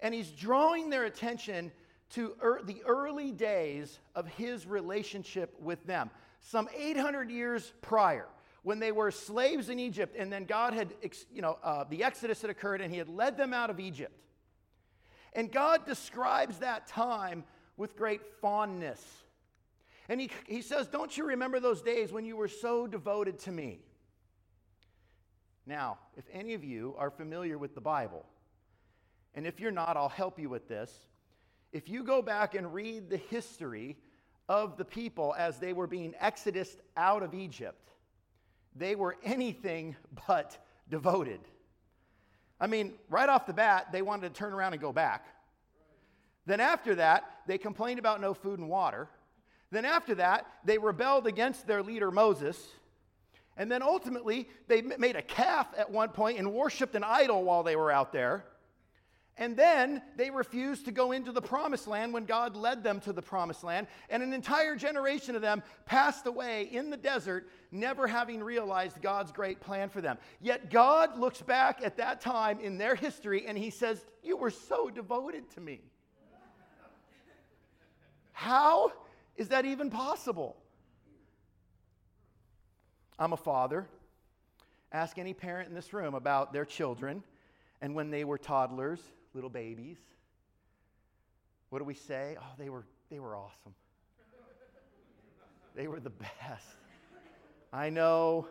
And 0.00 0.14
he's 0.14 0.30
drawing 0.30 0.90
their 0.90 1.04
attention 1.04 1.72
to 2.10 2.36
er- 2.42 2.60
the 2.64 2.82
early 2.86 3.32
days 3.32 3.98
of 4.14 4.26
his 4.28 4.66
relationship 4.66 5.54
with 5.60 5.84
them, 5.86 6.10
some 6.40 6.68
800 6.76 7.30
years 7.30 7.72
prior. 7.82 8.26
When 8.62 8.80
they 8.80 8.92
were 8.92 9.10
slaves 9.10 9.68
in 9.70 9.78
Egypt, 9.78 10.16
and 10.18 10.32
then 10.32 10.44
God 10.44 10.74
had, 10.74 10.92
you 11.32 11.40
know, 11.40 11.58
uh, 11.62 11.84
the 11.88 12.04
Exodus 12.04 12.42
had 12.42 12.50
occurred, 12.50 12.80
and 12.80 12.92
He 12.92 12.98
had 12.98 13.08
led 13.08 13.36
them 13.36 13.54
out 13.54 13.70
of 13.70 13.80
Egypt. 13.80 14.12
And 15.32 15.50
God 15.50 15.86
describes 15.86 16.58
that 16.58 16.86
time 16.86 17.44
with 17.76 17.96
great 17.96 18.20
fondness 18.40 19.00
and 20.08 20.20
he, 20.20 20.30
he 20.46 20.62
says, 20.62 20.88
Don't 20.88 21.16
you 21.16 21.24
remember 21.24 21.60
those 21.60 21.82
days 21.82 22.12
when 22.12 22.24
you 22.24 22.36
were 22.36 22.48
so 22.48 22.86
devoted 22.86 23.38
to 23.40 23.52
me? 23.52 23.80
Now, 25.66 25.98
if 26.16 26.24
any 26.32 26.54
of 26.54 26.64
you 26.64 26.94
are 26.98 27.10
familiar 27.10 27.58
with 27.58 27.74
the 27.74 27.80
Bible, 27.82 28.24
and 29.34 29.46
if 29.46 29.60
you're 29.60 29.70
not, 29.70 29.96
I'll 29.96 30.08
help 30.08 30.38
you 30.38 30.48
with 30.48 30.66
this. 30.66 30.90
If 31.72 31.90
you 31.90 32.02
go 32.02 32.22
back 32.22 32.54
and 32.54 32.72
read 32.72 33.10
the 33.10 33.18
history 33.18 33.98
of 34.48 34.76
the 34.76 34.84
people 34.84 35.34
as 35.38 35.58
they 35.58 35.72
were 35.72 35.86
being 35.86 36.14
exodused 36.20 36.78
out 36.96 37.22
of 37.22 37.34
Egypt, 37.34 37.90
they 38.74 38.94
were 38.94 39.16
anything 39.24 39.96
but 40.26 40.56
devoted. 40.88 41.40
I 42.60 42.66
mean, 42.66 42.94
right 43.08 43.28
off 43.28 43.46
the 43.46 43.52
bat, 43.52 43.88
they 43.92 44.02
wanted 44.02 44.32
to 44.32 44.38
turn 44.38 44.52
around 44.52 44.72
and 44.72 44.82
go 44.82 44.92
back. 44.92 45.26
Then 46.46 46.60
after 46.60 46.94
that, 46.94 47.24
they 47.46 47.58
complained 47.58 47.98
about 47.98 48.20
no 48.20 48.34
food 48.34 48.58
and 48.58 48.68
water. 48.68 49.08
Then, 49.70 49.84
after 49.84 50.14
that, 50.14 50.46
they 50.64 50.78
rebelled 50.78 51.26
against 51.26 51.66
their 51.66 51.82
leader 51.82 52.10
Moses. 52.10 52.58
And 53.58 53.70
then 53.70 53.82
ultimately, 53.82 54.48
they 54.66 54.80
made 54.80 55.16
a 55.16 55.22
calf 55.22 55.68
at 55.76 55.90
one 55.90 56.08
point 56.08 56.38
and 56.38 56.54
worshiped 56.54 56.94
an 56.94 57.04
idol 57.04 57.44
while 57.44 57.62
they 57.62 57.76
were 57.76 57.90
out 57.90 58.12
there. 58.12 58.44
And 59.40 59.56
then 59.56 60.02
they 60.16 60.30
refused 60.30 60.86
to 60.86 60.90
go 60.90 61.12
into 61.12 61.30
the 61.30 61.40
promised 61.40 61.86
land 61.86 62.12
when 62.12 62.24
God 62.24 62.56
led 62.56 62.82
them 62.82 62.98
to 63.00 63.12
the 63.12 63.22
promised 63.22 63.62
land. 63.62 63.86
And 64.10 64.20
an 64.20 64.32
entire 64.32 64.74
generation 64.74 65.36
of 65.36 65.42
them 65.42 65.62
passed 65.86 66.26
away 66.26 66.64
in 66.64 66.90
the 66.90 66.96
desert, 66.96 67.48
never 67.70 68.08
having 68.08 68.42
realized 68.42 69.00
God's 69.00 69.30
great 69.30 69.60
plan 69.60 69.90
for 69.90 70.00
them. 70.00 70.18
Yet 70.40 70.70
God 70.70 71.16
looks 71.16 71.40
back 71.40 71.80
at 71.84 71.96
that 71.98 72.20
time 72.20 72.58
in 72.58 72.78
their 72.78 72.96
history 72.96 73.46
and 73.46 73.56
he 73.56 73.70
says, 73.70 74.04
You 74.24 74.36
were 74.36 74.50
so 74.50 74.90
devoted 74.90 75.48
to 75.50 75.60
me. 75.60 75.82
How 78.32 78.92
is 79.36 79.48
that 79.48 79.64
even 79.64 79.88
possible? 79.88 80.56
I'm 83.20 83.32
a 83.32 83.36
father. 83.36 83.86
Ask 84.90 85.16
any 85.16 85.32
parent 85.32 85.68
in 85.68 85.76
this 85.76 85.92
room 85.92 86.14
about 86.14 86.52
their 86.52 86.64
children 86.64 87.22
and 87.80 87.94
when 87.94 88.10
they 88.10 88.24
were 88.24 88.38
toddlers 88.38 89.00
little 89.38 89.50
babies. 89.50 89.98
What 91.70 91.78
do 91.78 91.84
we 91.84 91.94
say? 91.94 92.36
Oh, 92.40 92.54
they 92.58 92.68
were, 92.68 92.84
they 93.08 93.20
were 93.20 93.36
awesome. 93.36 93.72
they 95.76 95.86
were 95.86 96.00
the 96.00 96.10
best. 96.10 96.66
I 97.72 97.88
know. 97.88 98.48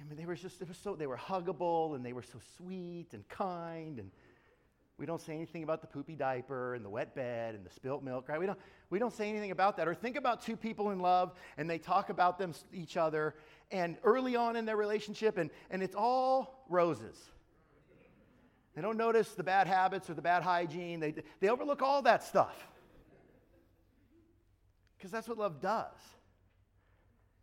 I 0.00 0.08
mean, 0.08 0.18
they 0.18 0.26
were 0.26 0.34
just, 0.34 0.60
it 0.60 0.66
was 0.66 0.76
so, 0.76 0.96
they 0.96 1.06
were 1.06 1.16
huggable 1.16 1.94
and 1.94 2.04
they 2.04 2.12
were 2.12 2.22
so 2.22 2.40
sweet 2.56 3.12
and 3.12 3.28
kind. 3.28 4.00
And 4.00 4.10
we 4.96 5.06
don't 5.06 5.20
say 5.20 5.34
anything 5.34 5.62
about 5.62 5.82
the 5.82 5.86
poopy 5.86 6.16
diaper 6.16 6.74
and 6.74 6.84
the 6.84 6.90
wet 6.90 7.14
bed 7.14 7.54
and 7.54 7.64
the 7.64 7.70
spilt 7.70 8.02
milk, 8.02 8.28
right? 8.28 8.40
We 8.40 8.46
don't, 8.46 8.58
we 8.90 8.98
don't 8.98 9.12
say 9.12 9.28
anything 9.28 9.52
about 9.52 9.76
that. 9.76 9.86
Or 9.86 9.94
think 9.94 10.16
about 10.16 10.42
two 10.42 10.56
people 10.56 10.90
in 10.90 10.98
love 10.98 11.32
and 11.58 11.70
they 11.70 11.78
talk 11.78 12.10
about 12.10 12.38
them, 12.38 12.54
each 12.72 12.96
other, 12.96 13.36
and 13.70 13.98
early 14.02 14.34
on 14.34 14.56
in 14.56 14.64
their 14.64 14.76
relationship, 14.76 15.38
and, 15.38 15.50
and 15.70 15.80
it's 15.80 15.94
all 15.94 16.64
roses. 16.68 17.30
They 18.78 18.82
don't 18.82 18.96
notice 18.96 19.30
the 19.32 19.42
bad 19.42 19.66
habits 19.66 20.08
or 20.08 20.14
the 20.14 20.22
bad 20.22 20.44
hygiene. 20.44 21.00
They, 21.00 21.12
they 21.40 21.48
overlook 21.48 21.82
all 21.82 22.00
that 22.02 22.22
stuff. 22.22 22.54
Because 24.96 25.10
that's 25.10 25.26
what 25.26 25.36
love 25.36 25.60
does. 25.60 25.98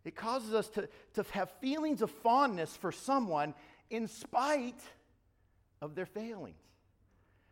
It 0.06 0.16
causes 0.16 0.54
us 0.54 0.66
to, 0.68 0.88
to 1.12 1.24
have 1.32 1.50
feelings 1.60 2.00
of 2.00 2.10
fondness 2.10 2.74
for 2.74 2.90
someone 2.90 3.52
in 3.90 4.08
spite 4.08 4.80
of 5.82 5.94
their 5.94 6.06
failings. 6.06 6.56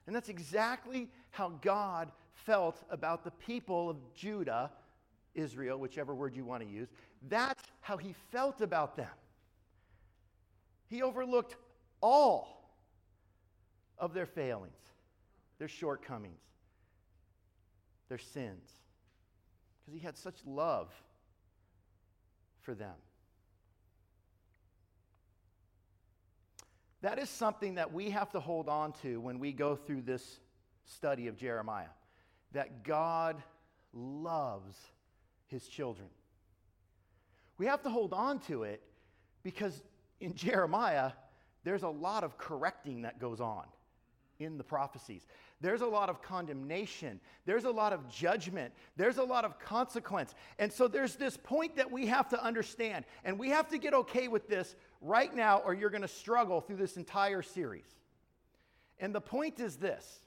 And 0.07 0.17
that's 0.17 0.31
exactly 0.31 1.11
how 1.33 1.51
God 1.61 2.11
felt 2.33 2.83
about 2.89 3.23
the 3.23 3.33
people 3.33 3.91
of 3.91 3.99
Judah, 4.15 4.71
Israel, 5.35 5.79
whichever 5.79 6.15
word 6.15 6.35
you 6.35 6.47
want 6.47 6.63
to 6.63 6.69
use. 6.71 6.89
That's 7.29 7.63
how 7.83 7.99
he 7.99 8.15
felt 8.33 8.63
about 8.63 8.97
them. 8.97 9.13
He 10.89 11.03
overlooked 11.03 11.57
all 12.01 12.64
of 13.99 14.15
their 14.15 14.27
failings, 14.27 14.81
their 15.59 15.69
shortcomings, 15.69 16.41
their 18.09 18.19
sins, 18.19 18.71
because 19.81 19.99
he 19.99 20.05
had 20.05 20.17
such 20.17 20.37
love 20.47 20.89
for 22.63 22.75
them. 22.75 22.95
That 27.03 27.19
is 27.19 27.29
something 27.29 27.75
that 27.75 27.93
we 27.93 28.11
have 28.11 28.31
to 28.31 28.41
hold 28.41 28.69
on 28.69 28.93
to 29.03 29.21
when 29.21 29.39
we 29.39 29.53
go 29.53 29.77
through 29.77 30.03
this 30.03 30.41
study 30.87 31.27
of 31.27 31.37
Jeremiah. 31.37 31.93
That 32.53 32.83
God 32.83 33.43
loves 33.93 34.77
his 35.49 35.67
children. 35.69 36.09
We 37.59 37.67
have 37.67 37.83
to 37.83 37.91
hold 37.91 38.15
on 38.15 38.39
to 38.41 38.63
it 38.63 38.83
because 39.43 39.83
in 40.21 40.35
Jeremiah, 40.35 41.13
there's 41.63 41.83
a 41.83 41.89
lot 41.89 42.25
of 42.25 42.39
correcting 42.39 43.03
that 43.03 43.19
goes 43.19 43.41
on 43.41 43.65
in 44.39 44.59
the 44.59 44.65
prophecies. 44.65 45.27
There's 45.61 45.81
a 45.81 45.87
lot 45.87 46.09
of 46.09 46.21
condemnation. 46.23 47.21
There's 47.47 47.65
a 47.65 47.71
lot 47.71 47.93
of 47.93 48.09
judgment. 48.09 48.73
There's 48.97 49.19
a 49.19 49.25
lot 49.25 49.45
of 49.45 49.59
consequence. 49.59 50.35
And 50.59 50.73
so 50.73 50.89
there's 50.89 51.17
this 51.17 51.37
point 51.37 51.77
that 51.77 51.91
we 51.91 52.07
have 52.07 52.29
to 52.31 52.43
understand. 52.43 53.05
And 53.25 53.39
we 53.39 53.51
have 53.51 53.69
to 53.69 53.79
get 53.79 53.95
okay 53.95 54.29
with 54.29 54.49
this 54.49 54.75
right 55.01 55.35
now, 55.35 55.59
or 55.65 55.75
you're 55.75 55.91
going 55.91 56.03
to 56.03 56.09
struggle 56.09 56.61
through 56.61 56.77
this 56.77 56.97
entire 56.97 57.43
series. 57.43 57.87
And 58.99 59.15
the 59.15 59.21
point 59.21 59.61
is 59.61 59.77
this 59.77 60.21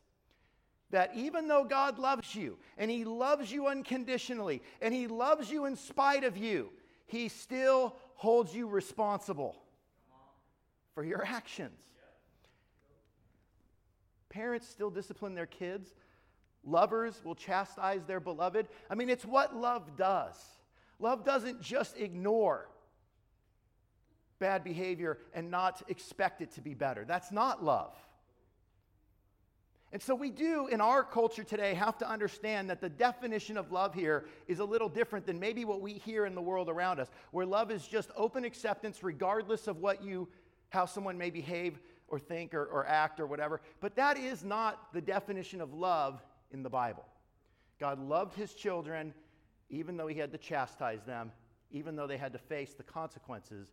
that 0.90 1.12
even 1.16 1.50
though 1.50 1.66
God 1.66 2.00
loves 2.00 2.34
you, 2.34 2.58
and 2.78 2.90
He 2.90 3.04
loves 3.04 3.52
you 3.52 3.68
unconditionally, 3.68 4.62
and 4.82 4.94
He 4.94 5.08
loves 5.08 5.52
you 5.52 5.66
in 5.66 5.76
spite 5.76 6.24
of 6.24 6.38
you, 6.38 6.70
He 7.08 7.28
still 7.28 7.96
holds 8.16 8.56
you 8.56 8.68
responsible 8.68 9.56
for 10.94 11.04
your 11.04 11.26
actions. 11.26 11.78
Parents 14.38 14.68
still 14.68 14.92
discipline 14.92 15.34
their 15.34 15.48
kids. 15.48 15.96
Lovers 16.64 17.20
will 17.24 17.34
chastise 17.34 18.04
their 18.06 18.20
beloved. 18.20 18.68
I 18.88 18.94
mean, 18.94 19.10
it's 19.10 19.26
what 19.26 19.56
love 19.56 19.98
does. 19.98 20.36
Love 21.00 21.26
doesn't 21.26 21.60
just 21.60 21.98
ignore 21.98 22.70
bad 24.38 24.64
behavior 24.64 25.18
and 25.34 25.50
not 25.50 25.82
expect 25.88 26.44
it 26.44 26.52
to 26.52 26.62
be 26.62 26.76
better. 26.76 27.04
That's 27.04 27.32
not 27.32 27.64
love. 27.64 27.96
And 29.92 30.00
so 30.00 30.14
we 30.14 30.30
do, 30.30 30.68
in 30.68 30.82
our 30.82 31.04
culture 31.04 31.44
today, 31.44 31.74
have 31.74 31.98
to 31.98 32.08
understand 32.08 32.70
that 32.70 32.80
the 32.80 32.90
definition 32.90 33.58
of 33.58 33.72
love 33.72 33.96
here 33.96 34.26
is 34.48 34.60
a 34.60 34.66
little 34.66 34.90
different 34.90 35.26
than 35.26 35.40
maybe 35.40 35.66
what 35.66 35.82
we 35.82 35.94
hear 35.94 36.28
in 36.28 36.36
the 36.36 36.42
world 36.44 36.70
around 36.70 37.00
us, 37.00 37.10
where 37.32 37.48
love 37.48 37.72
is 37.72 37.88
just 37.88 38.12
open 38.16 38.46
acceptance 38.46 39.02
regardless 39.02 39.68
of 39.68 39.78
what 39.78 40.04
you, 40.04 40.28
how 40.70 40.86
someone 40.86 41.18
may 41.18 41.32
behave 41.32 41.80
or 42.08 42.20
think 42.20 42.54
or, 42.54 42.66
or 42.66 42.86
act 42.86 43.20
or 43.20 43.28
whatever. 43.28 43.62
But 43.80 43.96
that 43.96 44.18
is 44.18 44.44
not 44.44 44.94
the 44.94 45.02
definition 45.02 45.62
of 45.62 45.74
love 45.74 46.24
in 46.52 46.64
the 46.64 46.70
Bible. 46.70 47.06
God 47.80 48.00
loved 48.00 48.36
his 48.36 48.54
children 48.54 49.14
even 49.70 49.98
though 49.98 50.08
he 50.08 50.18
had 50.18 50.32
to 50.32 50.38
chastise 50.38 51.04
them, 51.04 51.32
even 51.72 51.96
though 51.96 52.08
they 52.08 52.18
had 52.18 52.34
to 52.34 52.40
face 52.40 52.74
the 52.74 52.84
consequences 52.84 53.68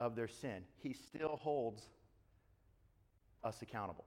of 0.00 0.16
their 0.16 0.28
sin. 0.28 0.62
He 0.82 0.92
still 0.92 1.36
holds 1.36 1.84
us 3.44 3.62
accountable. 3.62 4.04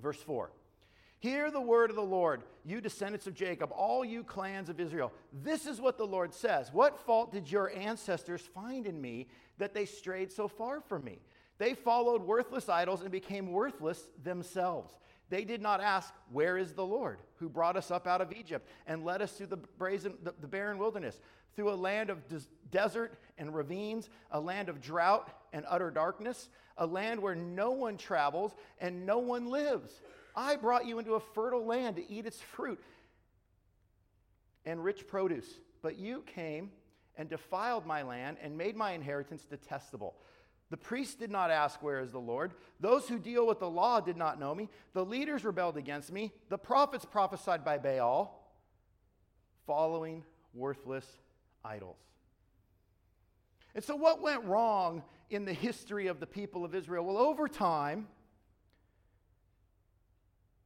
Verse 0.00 0.20
4 0.20 0.50
Hear 1.20 1.50
the 1.50 1.60
word 1.60 1.90
of 1.90 1.96
the 1.96 2.02
Lord, 2.02 2.42
you 2.64 2.80
descendants 2.80 3.26
of 3.26 3.34
Jacob, 3.34 3.70
all 3.72 4.04
you 4.04 4.22
clans 4.22 4.68
of 4.68 4.78
Israel. 4.78 5.12
This 5.32 5.66
is 5.66 5.80
what 5.80 5.98
the 5.98 6.06
Lord 6.06 6.32
says 6.32 6.72
What 6.72 6.98
fault 6.98 7.32
did 7.32 7.50
your 7.50 7.70
ancestors 7.76 8.42
find 8.42 8.86
in 8.86 9.00
me 9.00 9.28
that 9.58 9.74
they 9.74 9.84
strayed 9.84 10.32
so 10.32 10.48
far 10.48 10.80
from 10.80 11.04
me? 11.04 11.20
They 11.58 11.74
followed 11.74 12.22
worthless 12.22 12.68
idols 12.68 13.02
and 13.02 13.10
became 13.10 13.52
worthless 13.52 14.08
themselves. 14.22 14.94
They 15.28 15.44
did 15.44 15.60
not 15.60 15.80
ask, 15.80 16.14
Where 16.32 16.56
is 16.56 16.72
the 16.72 16.86
Lord 16.86 17.18
who 17.36 17.48
brought 17.48 17.76
us 17.76 17.90
up 17.90 18.06
out 18.06 18.20
of 18.20 18.32
Egypt 18.32 18.66
and 18.86 19.04
led 19.04 19.20
us 19.20 19.32
through 19.32 19.48
the, 19.48 19.56
brazen, 19.56 20.14
the, 20.22 20.34
the 20.40 20.46
barren 20.46 20.78
wilderness, 20.78 21.20
through 21.54 21.70
a 21.70 21.74
land 21.74 22.10
of 22.10 22.26
des- 22.28 22.48
desert 22.70 23.18
and 23.36 23.54
ravines, 23.54 24.08
a 24.30 24.40
land 24.40 24.68
of 24.68 24.80
drought 24.80 25.30
and 25.52 25.64
utter 25.68 25.90
darkness, 25.90 26.48
a 26.78 26.86
land 26.86 27.20
where 27.20 27.34
no 27.34 27.72
one 27.72 27.96
travels 27.96 28.54
and 28.80 29.04
no 29.04 29.18
one 29.18 29.50
lives? 29.50 30.00
I 30.34 30.56
brought 30.56 30.86
you 30.86 30.98
into 30.98 31.14
a 31.14 31.20
fertile 31.20 31.66
land 31.66 31.96
to 31.96 32.10
eat 32.10 32.24
its 32.24 32.40
fruit 32.40 32.80
and 34.64 34.82
rich 34.82 35.08
produce, 35.08 35.48
but 35.82 35.98
you 35.98 36.22
came 36.22 36.70
and 37.16 37.28
defiled 37.28 37.84
my 37.84 38.02
land 38.02 38.36
and 38.40 38.56
made 38.56 38.76
my 38.76 38.92
inheritance 38.92 39.44
detestable. 39.44 40.14
The 40.70 40.76
priests 40.76 41.14
did 41.14 41.30
not 41.30 41.50
ask, 41.50 41.82
Where 41.82 42.00
is 42.00 42.10
the 42.10 42.18
Lord? 42.18 42.52
Those 42.80 43.08
who 43.08 43.18
deal 43.18 43.46
with 43.46 43.60
the 43.60 43.70
law 43.70 44.00
did 44.00 44.16
not 44.16 44.38
know 44.38 44.54
me. 44.54 44.68
The 44.92 45.04
leaders 45.04 45.44
rebelled 45.44 45.76
against 45.76 46.12
me. 46.12 46.32
The 46.50 46.58
prophets 46.58 47.04
prophesied 47.04 47.64
by 47.64 47.78
Baal, 47.78 48.52
following 49.66 50.24
worthless 50.52 51.06
idols. 51.64 51.96
And 53.74 53.82
so, 53.82 53.96
what 53.96 54.20
went 54.20 54.44
wrong 54.44 55.02
in 55.30 55.44
the 55.44 55.52
history 55.52 56.06
of 56.08 56.20
the 56.20 56.26
people 56.26 56.64
of 56.64 56.74
Israel? 56.74 57.04
Well, 57.04 57.18
over 57.18 57.48
time, 57.48 58.08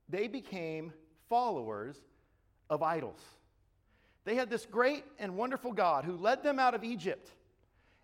they 0.09 0.27
became 0.29 0.93
followers 1.29 1.97
of 2.69 2.83
idols. 2.83 3.21
They 4.25 4.35
had 4.35 4.51
this 4.51 4.67
great 4.67 5.05
and 5.19 5.37
wonderful 5.37 5.73
God 5.73 6.05
who 6.05 6.17
led 6.17 6.43
them 6.43 6.59
out 6.59 6.75
of 6.75 6.85
Egypt 6.85 7.31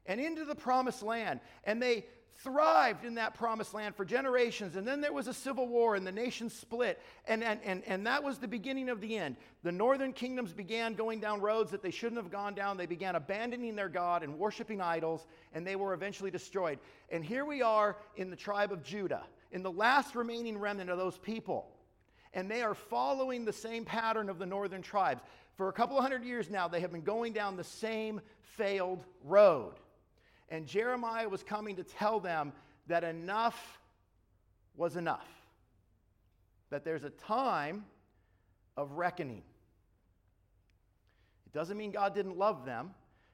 and 0.08 0.20
into 0.20 0.44
the 0.44 0.56
promised 0.56 1.04
land. 1.04 1.38
And 1.64 1.80
they 1.80 2.06
thrived 2.38 3.04
in 3.04 3.16
that 3.16 3.34
promised 3.34 3.74
land 3.74 3.96
for 3.96 4.04
generations. 4.04 4.76
And 4.76 4.86
then 4.86 5.00
there 5.00 5.12
was 5.12 5.26
a 5.26 5.34
civil 5.34 5.66
war 5.66 5.96
and 5.96 6.06
the 6.06 6.12
nation 6.12 6.48
split. 6.48 7.00
And, 7.26 7.42
and, 7.42 7.60
and, 7.64 7.82
and 7.84 8.06
that 8.06 8.22
was 8.22 8.38
the 8.38 8.48
beginning 8.48 8.88
of 8.88 9.00
the 9.00 9.18
end. 9.18 9.36
The 9.64 9.72
northern 9.72 10.12
kingdoms 10.12 10.52
began 10.52 10.94
going 10.94 11.20
down 11.20 11.40
roads 11.40 11.72
that 11.72 11.82
they 11.82 11.90
shouldn't 11.90 12.20
have 12.22 12.30
gone 12.30 12.54
down. 12.54 12.76
They 12.76 12.86
began 12.86 13.16
abandoning 13.16 13.74
their 13.74 13.88
God 13.88 14.22
and 14.22 14.38
worshiping 14.38 14.80
idols, 14.80 15.26
and 15.52 15.66
they 15.66 15.76
were 15.76 15.94
eventually 15.94 16.30
destroyed. 16.30 16.78
And 17.10 17.24
here 17.24 17.44
we 17.44 17.60
are 17.60 17.96
in 18.16 18.30
the 18.30 18.36
tribe 18.36 18.72
of 18.72 18.84
Judah, 18.84 19.24
in 19.50 19.62
the 19.62 19.72
last 19.72 20.14
remaining 20.14 20.58
remnant 20.58 20.90
of 20.90 20.98
those 20.98 21.18
people. 21.18 21.68
And 22.34 22.48
they 22.48 22.62
are 22.62 22.74
following 22.74 23.44
the 23.44 23.52
same 23.52 23.84
pattern 23.84 24.28
of 24.28 24.38
the 24.38 24.46
northern 24.46 24.82
tribes. 24.82 25.22
For 25.56 25.68
a 25.68 25.72
couple 25.72 25.96
of 25.96 26.02
hundred 26.02 26.22
years 26.22 26.48
now, 26.50 26.68
they 26.68 26.80
have 26.80 26.92
been 26.92 27.02
going 27.02 27.32
down 27.32 27.56
the 27.56 27.64
same 27.64 28.20
failed 28.56 29.04
road. 29.24 29.72
And 30.48 30.66
Jeremiah 30.66 31.28
was 31.28 31.42
coming 31.42 31.76
to 31.76 31.84
tell 31.84 32.20
them 32.20 32.52
that 32.86 33.04
enough 33.04 33.78
was 34.76 34.96
enough. 34.96 35.28
That 36.70 36.84
there's 36.84 37.04
a 37.04 37.10
time 37.10 37.84
of 38.76 38.92
reckoning. 38.92 39.42
It 41.46 41.52
doesn't 41.52 41.76
mean 41.76 41.90
God 41.90 42.14
didn't 42.14 42.38
love 42.38 42.64
them. 42.64 42.90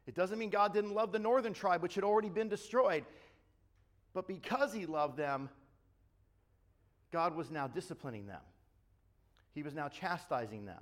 It 0.07 0.15
doesn't 0.15 0.39
mean 0.39 0.51
God 0.51 0.73
didn't 0.73 0.95
love 0.95 1.13
the 1.13 1.19
northern 1.19 1.55
tribe, 1.55 1.83
which 1.83 1.95
had 1.95 2.05
already 2.05 2.29
been 2.29 2.49
destroyed. 2.49 3.05
But 4.13 4.29
because 4.29 4.73
he 4.73 4.87
loved 4.87 5.17
them, 5.17 5.49
God 7.11 7.35
was 7.37 7.51
now 7.51 7.67
disciplining 7.67 8.27
them. 8.27 8.41
He 9.55 9.63
was 9.63 9.75
now 9.75 9.89
chastising 9.89 10.67
them. 10.67 10.81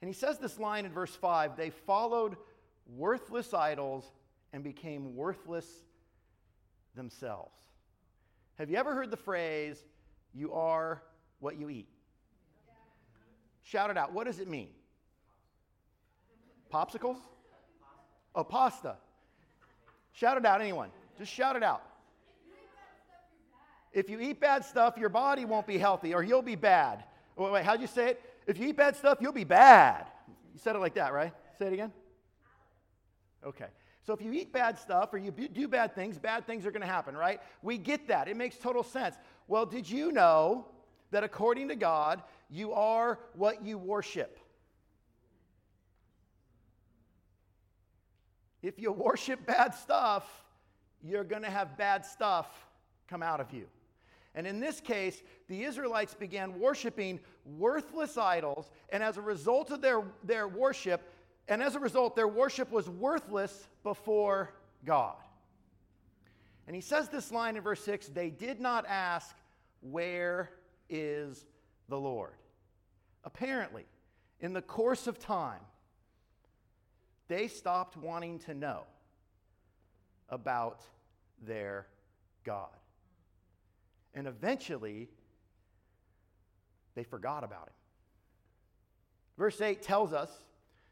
And 0.00 0.08
he 0.08 0.14
says 0.14 0.38
this 0.38 0.58
line 0.58 0.84
in 0.84 0.92
verse 0.92 1.14
5 1.14 1.56
they 1.56 1.70
followed 1.70 2.36
worthless 2.94 3.52
idols 3.54 4.04
and 4.52 4.62
became 4.62 5.16
worthless 5.16 5.66
themselves. 6.94 7.52
Have 8.58 8.70
you 8.70 8.76
ever 8.76 8.94
heard 8.94 9.10
the 9.10 9.16
phrase, 9.16 9.78
you 10.34 10.52
are 10.52 11.02
what 11.40 11.58
you 11.58 11.68
eat? 11.68 11.88
Shout 13.62 13.90
it 13.90 13.98
out. 13.98 14.12
What 14.12 14.26
does 14.26 14.38
it 14.38 14.48
mean? 14.48 14.68
Popsicles? 16.72 17.18
Oh, 18.34 18.44
pasta. 18.44 18.96
Shout 20.12 20.36
it 20.36 20.46
out, 20.46 20.60
anyone. 20.60 20.90
Just 21.18 21.32
shout 21.32 21.56
it 21.56 21.62
out. 21.62 21.82
If 23.92 24.10
you 24.10 24.20
eat 24.20 24.40
bad 24.40 24.64
stuff, 24.64 24.96
your 24.98 25.08
body 25.08 25.44
won't 25.44 25.66
be 25.66 25.78
healthy 25.78 26.14
or 26.14 26.22
you'll 26.22 26.42
be 26.42 26.54
bad. 26.54 27.04
Wait, 27.34 27.50
wait, 27.50 27.64
how'd 27.64 27.80
you 27.80 27.86
say 27.86 28.10
it? 28.10 28.22
If 28.46 28.58
you 28.58 28.68
eat 28.68 28.76
bad 28.76 28.94
stuff, 28.94 29.18
you'll 29.20 29.32
be 29.32 29.44
bad. 29.44 30.06
You 30.52 30.60
said 30.60 30.76
it 30.76 30.80
like 30.80 30.94
that, 30.94 31.12
right? 31.12 31.32
Say 31.58 31.66
it 31.66 31.72
again. 31.72 31.92
Okay. 33.46 33.66
So 34.04 34.12
if 34.12 34.20
you 34.20 34.32
eat 34.32 34.52
bad 34.52 34.78
stuff 34.78 35.12
or 35.12 35.18
you 35.18 35.30
do 35.30 35.68
bad 35.68 35.94
things, 35.94 36.18
bad 36.18 36.46
things 36.46 36.64
are 36.64 36.70
going 36.70 36.82
to 36.82 36.86
happen, 36.86 37.16
right? 37.16 37.40
We 37.62 37.78
get 37.78 38.08
that. 38.08 38.28
It 38.28 38.36
makes 38.36 38.56
total 38.56 38.82
sense. 38.82 39.16
Well, 39.48 39.66
did 39.66 39.88
you 39.88 40.12
know 40.12 40.66
that 41.10 41.24
according 41.24 41.68
to 41.68 41.76
God, 41.76 42.22
you 42.50 42.72
are 42.72 43.18
what 43.34 43.64
you 43.64 43.78
worship? 43.78 44.38
If 48.62 48.78
you 48.78 48.92
worship 48.92 49.44
bad 49.46 49.74
stuff, 49.74 50.24
you're 51.02 51.24
going 51.24 51.42
to 51.42 51.50
have 51.50 51.76
bad 51.76 52.04
stuff 52.04 52.48
come 53.08 53.22
out 53.22 53.40
of 53.40 53.52
you. 53.52 53.66
And 54.34 54.46
in 54.46 54.60
this 54.60 54.80
case, 54.80 55.22
the 55.48 55.64
Israelites 55.64 56.14
began 56.14 56.58
worshiping 56.60 57.20
worthless 57.44 58.18
idols, 58.18 58.70
and 58.90 59.02
as 59.02 59.16
a 59.16 59.22
result 59.22 59.70
of 59.70 59.80
their, 59.80 60.02
their 60.24 60.46
worship, 60.46 61.02
and 61.48 61.62
as 61.62 61.76
a 61.76 61.80
result, 61.80 62.16
their 62.16 62.28
worship 62.28 62.70
was 62.72 62.88
worthless 62.88 63.68
before 63.82 64.52
God. 64.84 65.16
And 66.66 66.74
he 66.74 66.82
says 66.82 67.08
this 67.08 67.30
line 67.30 67.56
in 67.56 67.62
verse 67.62 67.82
6 67.84 68.08
they 68.08 68.30
did 68.30 68.60
not 68.60 68.84
ask, 68.86 69.36
Where 69.80 70.50
is 70.88 71.44
the 71.88 71.98
Lord? 71.98 72.34
Apparently, 73.24 73.84
in 74.40 74.52
the 74.52 74.62
course 74.62 75.06
of 75.06 75.18
time, 75.18 75.60
they 77.28 77.48
stopped 77.48 77.96
wanting 77.96 78.38
to 78.40 78.54
know 78.54 78.82
about 80.28 80.80
their 81.42 81.86
God. 82.44 82.68
And 84.14 84.26
eventually, 84.26 85.08
they 86.94 87.04
forgot 87.04 87.44
about 87.44 87.68
him. 87.68 87.74
Verse 89.38 89.60
8 89.60 89.82
tells 89.82 90.12
us 90.12 90.30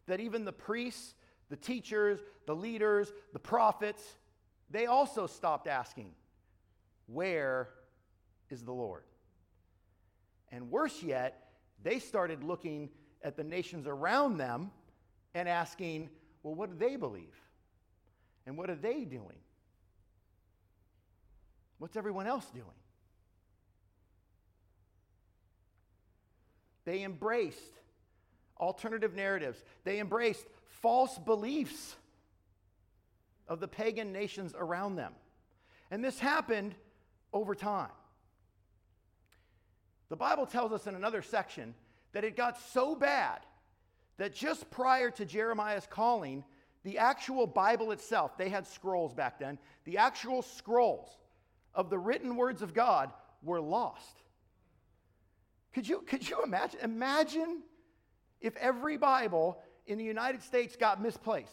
that 0.07 0.21
even 0.21 0.45
the 0.45 0.53
priests, 0.53 1.15
the 1.49 1.57
teachers, 1.57 2.21
the 2.47 2.55
leaders, 2.55 3.13
the 3.33 3.39
prophets, 3.39 4.03
they 4.71 4.87
also 4.87 5.27
stopped 5.27 5.67
asking, 5.67 6.13
Where 7.07 7.69
is 8.51 8.63
the 8.63 8.73
Lord? 8.73 9.05
And 10.51 10.71
worse 10.71 11.03
yet, 11.03 11.49
they 11.83 11.99
started 11.99 12.45
looking 12.45 12.91
at 13.23 13.37
the 13.37 13.45
nations 13.45 13.87
around 13.87 14.37
them 14.37 14.71
and 15.35 15.49
asking, 15.49 16.11
Well, 16.43 16.55
what 16.55 16.71
do 16.71 16.77
they 16.77 16.97
believe? 16.97 17.35
And 18.47 18.57
what 18.59 18.71
are 18.71 18.77
they 18.77 19.05
doing? 19.05 19.39
What's 21.79 21.97
everyone 21.97 22.27
else 22.27 22.47
doing? 22.51 22.67
They 26.85 27.03
embraced 27.03 27.73
alternative 28.59 29.15
narratives, 29.15 29.63
they 29.85 30.01
embraced 30.01 30.47
false 30.81 31.19
beliefs 31.19 31.97
of 33.49 33.61
the 33.61 33.69
pagan 33.69 34.13
nations 34.13 34.55
around 34.57 34.97
them. 34.97 35.13
And 35.91 36.05
this 36.05 36.19
happened 36.19 36.75
over 37.33 37.55
time. 37.55 37.91
The 40.09 40.17
Bible 40.17 40.47
tells 40.47 40.73
us 40.73 40.87
in 40.87 40.95
another 40.95 41.23
section 41.23 41.75
that 42.13 42.25
it 42.25 42.37
got 42.37 42.59
so 42.73 42.95
bad 42.95 43.41
that 44.17 44.35
just 44.35 44.71
prior 44.71 45.11
to 45.11 45.25
Jeremiah's 45.25 45.87
calling, 45.91 46.45
the 46.85 46.99
actual 46.99 47.47
Bible 47.47 47.91
itself, 47.91 48.39
they 48.39 48.49
had 48.49 48.67
scrolls 48.67 49.13
back 49.13 49.39
then, 49.39 49.59
the 49.85 49.99
actual 49.99 50.43
scrolls 50.43 51.09
of 51.75 51.91
the 51.91 51.99
written 51.99 52.37
words 52.37 52.63
of 52.63 52.75
God 52.75 53.11
were 53.43 53.61
lost. 53.61 54.23
Could 55.73 55.89
you, 55.89 56.03
could 56.03 56.29
you 56.29 56.43
imagine? 56.45 56.81
Imagine 56.83 57.63
if 58.45 58.57
every 58.57 58.97
Bible 58.97 59.59
in 59.87 59.99
the 59.99 60.05
United 60.05 60.43
States 60.43 60.77
got 60.77 61.03
misplaced. 61.03 61.51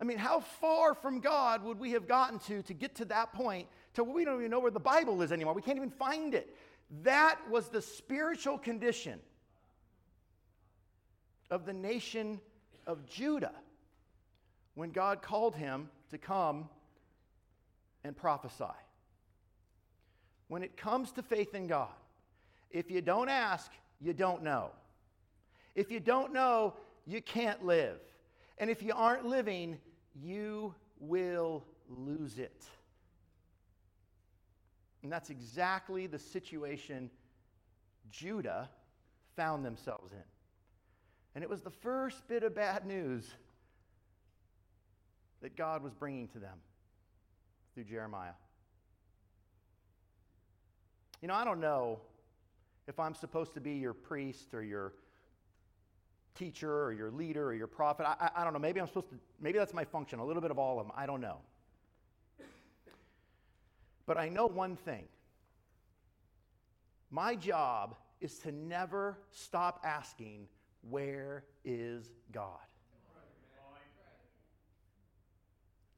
I 0.00 0.04
mean, 0.04 0.18
how 0.18 0.40
far 0.40 0.94
from 0.94 1.20
God 1.20 1.62
would 1.62 1.78
we 1.78 1.90
have 1.92 2.08
gotten 2.08 2.38
to 2.40 2.62
to 2.62 2.72
get 2.72 2.94
to 2.96 3.04
that 3.06 3.32
point 3.34 3.68
to 3.94 4.04
where 4.04 4.14
we 4.14 4.24
don't 4.24 4.38
even 4.38 4.50
know 4.50 4.60
where 4.60 4.70
the 4.70 4.80
Bible 4.80 5.20
is 5.20 5.30
anymore? 5.32 5.52
We 5.52 5.62
can't 5.62 5.76
even 5.76 5.90
find 5.90 6.34
it. 6.34 6.56
That 7.02 7.38
was 7.50 7.68
the 7.68 7.82
spiritual 7.82 8.56
condition 8.56 9.20
of 11.50 11.66
the 11.66 11.74
nation 11.74 12.40
of 12.86 13.04
Judah 13.06 13.54
when 14.74 14.90
God 14.90 15.20
called 15.20 15.54
him 15.54 15.90
to 16.10 16.18
come 16.18 16.68
and 18.04 18.16
prophesy 18.16 18.64
when 20.50 20.64
it 20.64 20.76
comes 20.76 21.12
to 21.12 21.22
faith 21.22 21.54
in 21.54 21.68
God, 21.68 21.94
if 22.72 22.90
you 22.90 23.00
don't 23.00 23.28
ask, 23.28 23.70
you 24.00 24.12
don't 24.12 24.42
know. 24.42 24.70
If 25.74 25.90
you 25.90 26.00
don't 26.00 26.32
know, 26.32 26.74
you 27.06 27.20
can't 27.20 27.64
live. 27.64 28.00
And 28.58 28.70
if 28.70 28.82
you 28.82 28.92
aren't 28.94 29.26
living, 29.26 29.78
you 30.14 30.74
will 30.98 31.64
lose 31.88 32.38
it. 32.38 32.64
And 35.02 35.10
that's 35.10 35.30
exactly 35.30 36.06
the 36.06 36.18
situation 36.18 37.10
Judah 38.10 38.68
found 39.36 39.64
themselves 39.64 40.12
in. 40.12 40.18
And 41.34 41.44
it 41.44 41.48
was 41.48 41.62
the 41.62 41.70
first 41.70 42.26
bit 42.28 42.42
of 42.42 42.54
bad 42.54 42.86
news 42.86 43.26
that 45.40 45.56
God 45.56 45.82
was 45.82 45.94
bringing 45.94 46.28
to 46.28 46.38
them 46.38 46.58
through 47.74 47.84
Jeremiah. 47.84 48.32
You 51.22 51.28
know, 51.28 51.34
I 51.34 51.44
don't 51.44 51.60
know 51.60 52.00
if 52.90 53.00
I'm 53.00 53.14
supposed 53.14 53.54
to 53.54 53.60
be 53.60 53.74
your 53.74 53.94
priest 53.94 54.52
or 54.52 54.62
your 54.62 54.92
teacher 56.34 56.84
or 56.84 56.92
your 56.92 57.10
leader 57.10 57.46
or 57.46 57.54
your 57.54 57.68
prophet. 57.68 58.04
I, 58.06 58.30
I, 58.34 58.44
don't 58.44 58.52
know. 58.52 58.58
Maybe 58.58 58.80
I'm 58.80 58.88
supposed 58.88 59.10
to, 59.10 59.16
maybe 59.40 59.58
that's 59.58 59.72
my 59.72 59.84
function, 59.84 60.18
a 60.18 60.24
little 60.24 60.42
bit 60.42 60.50
of 60.50 60.58
all 60.58 60.78
of 60.80 60.86
them. 60.86 60.92
I 60.96 61.06
don't 61.06 61.20
know. 61.20 61.38
But 64.06 64.18
I 64.18 64.28
know 64.28 64.46
one 64.46 64.74
thing 64.74 65.04
my 67.12 67.36
job 67.36 67.94
is 68.20 68.38
to 68.40 68.50
never 68.50 69.18
stop 69.30 69.80
asking, 69.84 70.48
Where 70.82 71.44
is 71.64 72.10
God? 72.32 72.58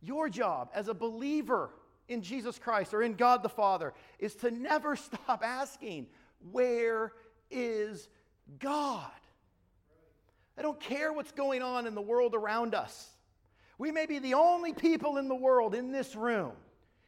Your 0.03 0.29
job 0.29 0.69
as 0.75 0.89
a 0.89 0.95
believer 0.95 1.71
in 2.09 2.23
Jesus 2.23 2.59
Christ 2.59 2.93
or 2.93 3.03
in 3.03 3.15
God 3.15 3.43
the 3.43 3.49
Father 3.49 3.95
is 4.19 4.35
to 4.37 4.51
never 4.51 4.97
stop 4.97 5.43
asking, 5.45 6.07
Where 6.51 7.13
is 7.51 8.09
God? 8.59 9.11
I 10.57 10.63
don't 10.63 10.81
care 10.81 11.13
what's 11.13 11.33
going 11.33 11.63
on 11.63 11.87
in 11.87 11.95
the 11.95 12.03
world 12.03 12.35
around 12.35 12.75
us. 12.75 13.09
We 13.79 13.91
may 13.91 14.07
be 14.07 14.19
the 14.19 14.35
only 14.35 14.73
people 14.73 15.17
in 15.17 15.29
the 15.29 15.35
world 15.35 15.75
in 15.75 15.93
this 15.93 16.15
room. 16.15 16.53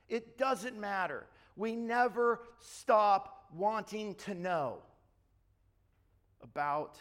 It 0.08 0.38
doesn't 0.38 0.78
matter. 0.78 1.26
We 1.56 1.76
never 1.76 2.40
stop 2.58 3.46
wanting 3.54 4.14
to 4.16 4.34
know 4.34 4.78
about 6.42 7.00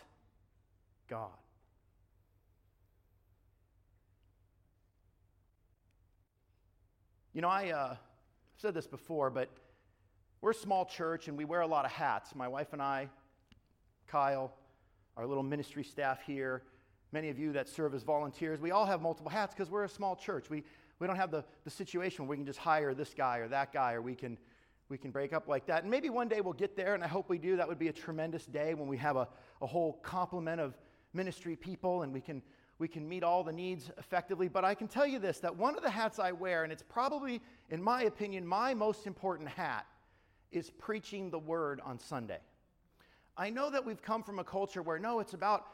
God. 1.09 1.29
You 7.33 7.41
know, 7.41 7.49
I 7.49 7.71
uh, 7.71 7.95
said 8.57 8.75
this 8.75 8.85
before, 8.85 9.31
but 9.31 9.49
we're 10.43 10.51
a 10.51 10.53
small 10.53 10.83
church 10.83 11.29
and 11.29 11.37
we 11.37 11.45
wear 11.45 11.61
a 11.61 11.67
lot 11.67 11.85
of 11.85 11.91
hats. 11.91 12.35
My 12.35 12.49
wife 12.49 12.73
and 12.73 12.81
I, 12.81 13.07
Kyle, 14.07 14.53
our 15.15 15.25
little 15.25 15.41
ministry 15.41 15.85
staff 15.85 16.21
here, 16.21 16.63
many 17.13 17.29
of 17.29 17.39
you 17.39 17.53
that 17.53 17.69
serve 17.69 17.95
as 17.95 18.03
volunteers, 18.03 18.59
we 18.59 18.71
all 18.71 18.85
have 18.85 19.01
multiple 19.01 19.31
hats 19.31 19.55
because 19.55 19.71
we're 19.71 19.85
a 19.85 19.89
small 19.89 20.17
church. 20.17 20.49
We, 20.49 20.65
we 20.99 21.07
don't 21.07 21.15
have 21.15 21.31
the, 21.31 21.45
the 21.63 21.69
situation 21.69 22.25
where 22.25 22.31
we 22.31 22.35
can 22.35 22.45
just 22.45 22.59
hire 22.59 22.93
this 22.93 23.13
guy 23.13 23.37
or 23.37 23.47
that 23.47 23.71
guy 23.71 23.93
or 23.93 24.01
we 24.01 24.15
can 24.15 24.37
we 24.89 24.97
can 24.97 25.11
break 25.11 25.31
up 25.31 25.47
like 25.47 25.65
that. 25.67 25.83
And 25.83 25.89
maybe 25.89 26.09
one 26.09 26.27
day 26.27 26.41
we'll 26.41 26.53
get 26.53 26.75
there, 26.75 26.93
and 26.93 27.03
I 27.03 27.07
hope 27.07 27.29
we 27.29 27.37
do. 27.37 27.55
That 27.55 27.67
would 27.67 27.79
be 27.79 27.87
a 27.87 27.93
tremendous 27.93 28.45
day 28.45 28.73
when 28.73 28.89
we 28.89 28.97
have 28.97 29.15
a, 29.15 29.29
a 29.61 29.65
whole 29.65 29.93
complement 30.03 30.59
of 30.59 30.77
ministry 31.13 31.55
people 31.55 32.03
and 32.03 32.11
we 32.11 32.19
can 32.19 32.41
we 32.79 32.89
can 32.89 33.07
meet 33.07 33.23
all 33.23 33.45
the 33.45 33.53
needs 33.53 33.91
effectively. 33.97 34.49
But 34.49 34.65
I 34.65 34.75
can 34.75 34.89
tell 34.89 35.07
you 35.07 35.19
this 35.19 35.39
that 35.39 35.55
one 35.55 35.77
of 35.77 35.83
the 35.83 35.89
hats 35.89 36.19
I 36.19 36.33
wear, 36.33 36.65
and 36.65 36.73
it's 36.73 36.83
probably, 36.83 37.41
in 37.69 37.81
my 37.81 38.03
opinion, 38.03 38.45
my 38.45 38.73
most 38.73 39.07
important 39.07 39.47
hat, 39.47 39.85
is 40.53 40.69
preaching 40.69 41.29
the 41.29 41.39
word 41.39 41.81
on 41.83 41.99
Sunday. 41.99 42.39
I 43.35 43.49
know 43.49 43.69
that 43.71 43.85
we've 43.85 44.01
come 44.01 44.23
from 44.23 44.39
a 44.39 44.43
culture 44.43 44.81
where 44.81 44.99
no, 44.99 45.19
it's 45.19 45.33
about 45.33 45.67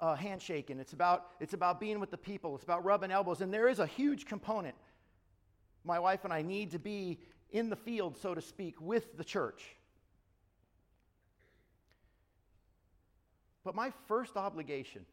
uh, 0.00 0.16
handshaking, 0.16 0.80
it's 0.80 0.92
about, 0.92 1.26
it's 1.40 1.54
about 1.54 1.78
being 1.78 2.00
with 2.00 2.10
the 2.10 2.18
people, 2.18 2.54
it's 2.56 2.64
about 2.64 2.84
rubbing 2.84 3.12
elbows, 3.12 3.40
and 3.40 3.54
there 3.54 3.68
is 3.68 3.78
a 3.78 3.86
huge 3.86 4.26
component. 4.26 4.74
My 5.84 5.98
wife 5.98 6.24
and 6.24 6.32
I 6.32 6.42
need 6.42 6.72
to 6.72 6.78
be 6.78 7.20
in 7.50 7.70
the 7.70 7.76
field, 7.76 8.16
so 8.18 8.34
to 8.34 8.40
speak, 8.40 8.80
with 8.80 9.16
the 9.16 9.24
church. 9.24 9.62
But 13.64 13.76
my 13.76 13.92
first 14.08 14.36
obligation 14.36 15.06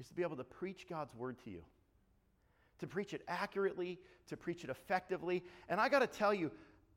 is 0.00 0.08
to 0.08 0.14
be 0.14 0.22
able 0.22 0.36
to 0.36 0.44
preach 0.44 0.86
God's 0.88 1.14
word 1.14 1.36
to 1.44 1.50
you, 1.50 1.62
to 2.78 2.86
preach 2.86 3.12
it 3.12 3.22
accurately, 3.28 3.98
to 4.28 4.36
preach 4.36 4.64
it 4.64 4.70
effectively. 4.70 5.42
And 5.68 5.80
I 5.80 5.88
got 5.88 5.98
to 5.98 6.06
tell 6.06 6.32
you, 6.32 6.50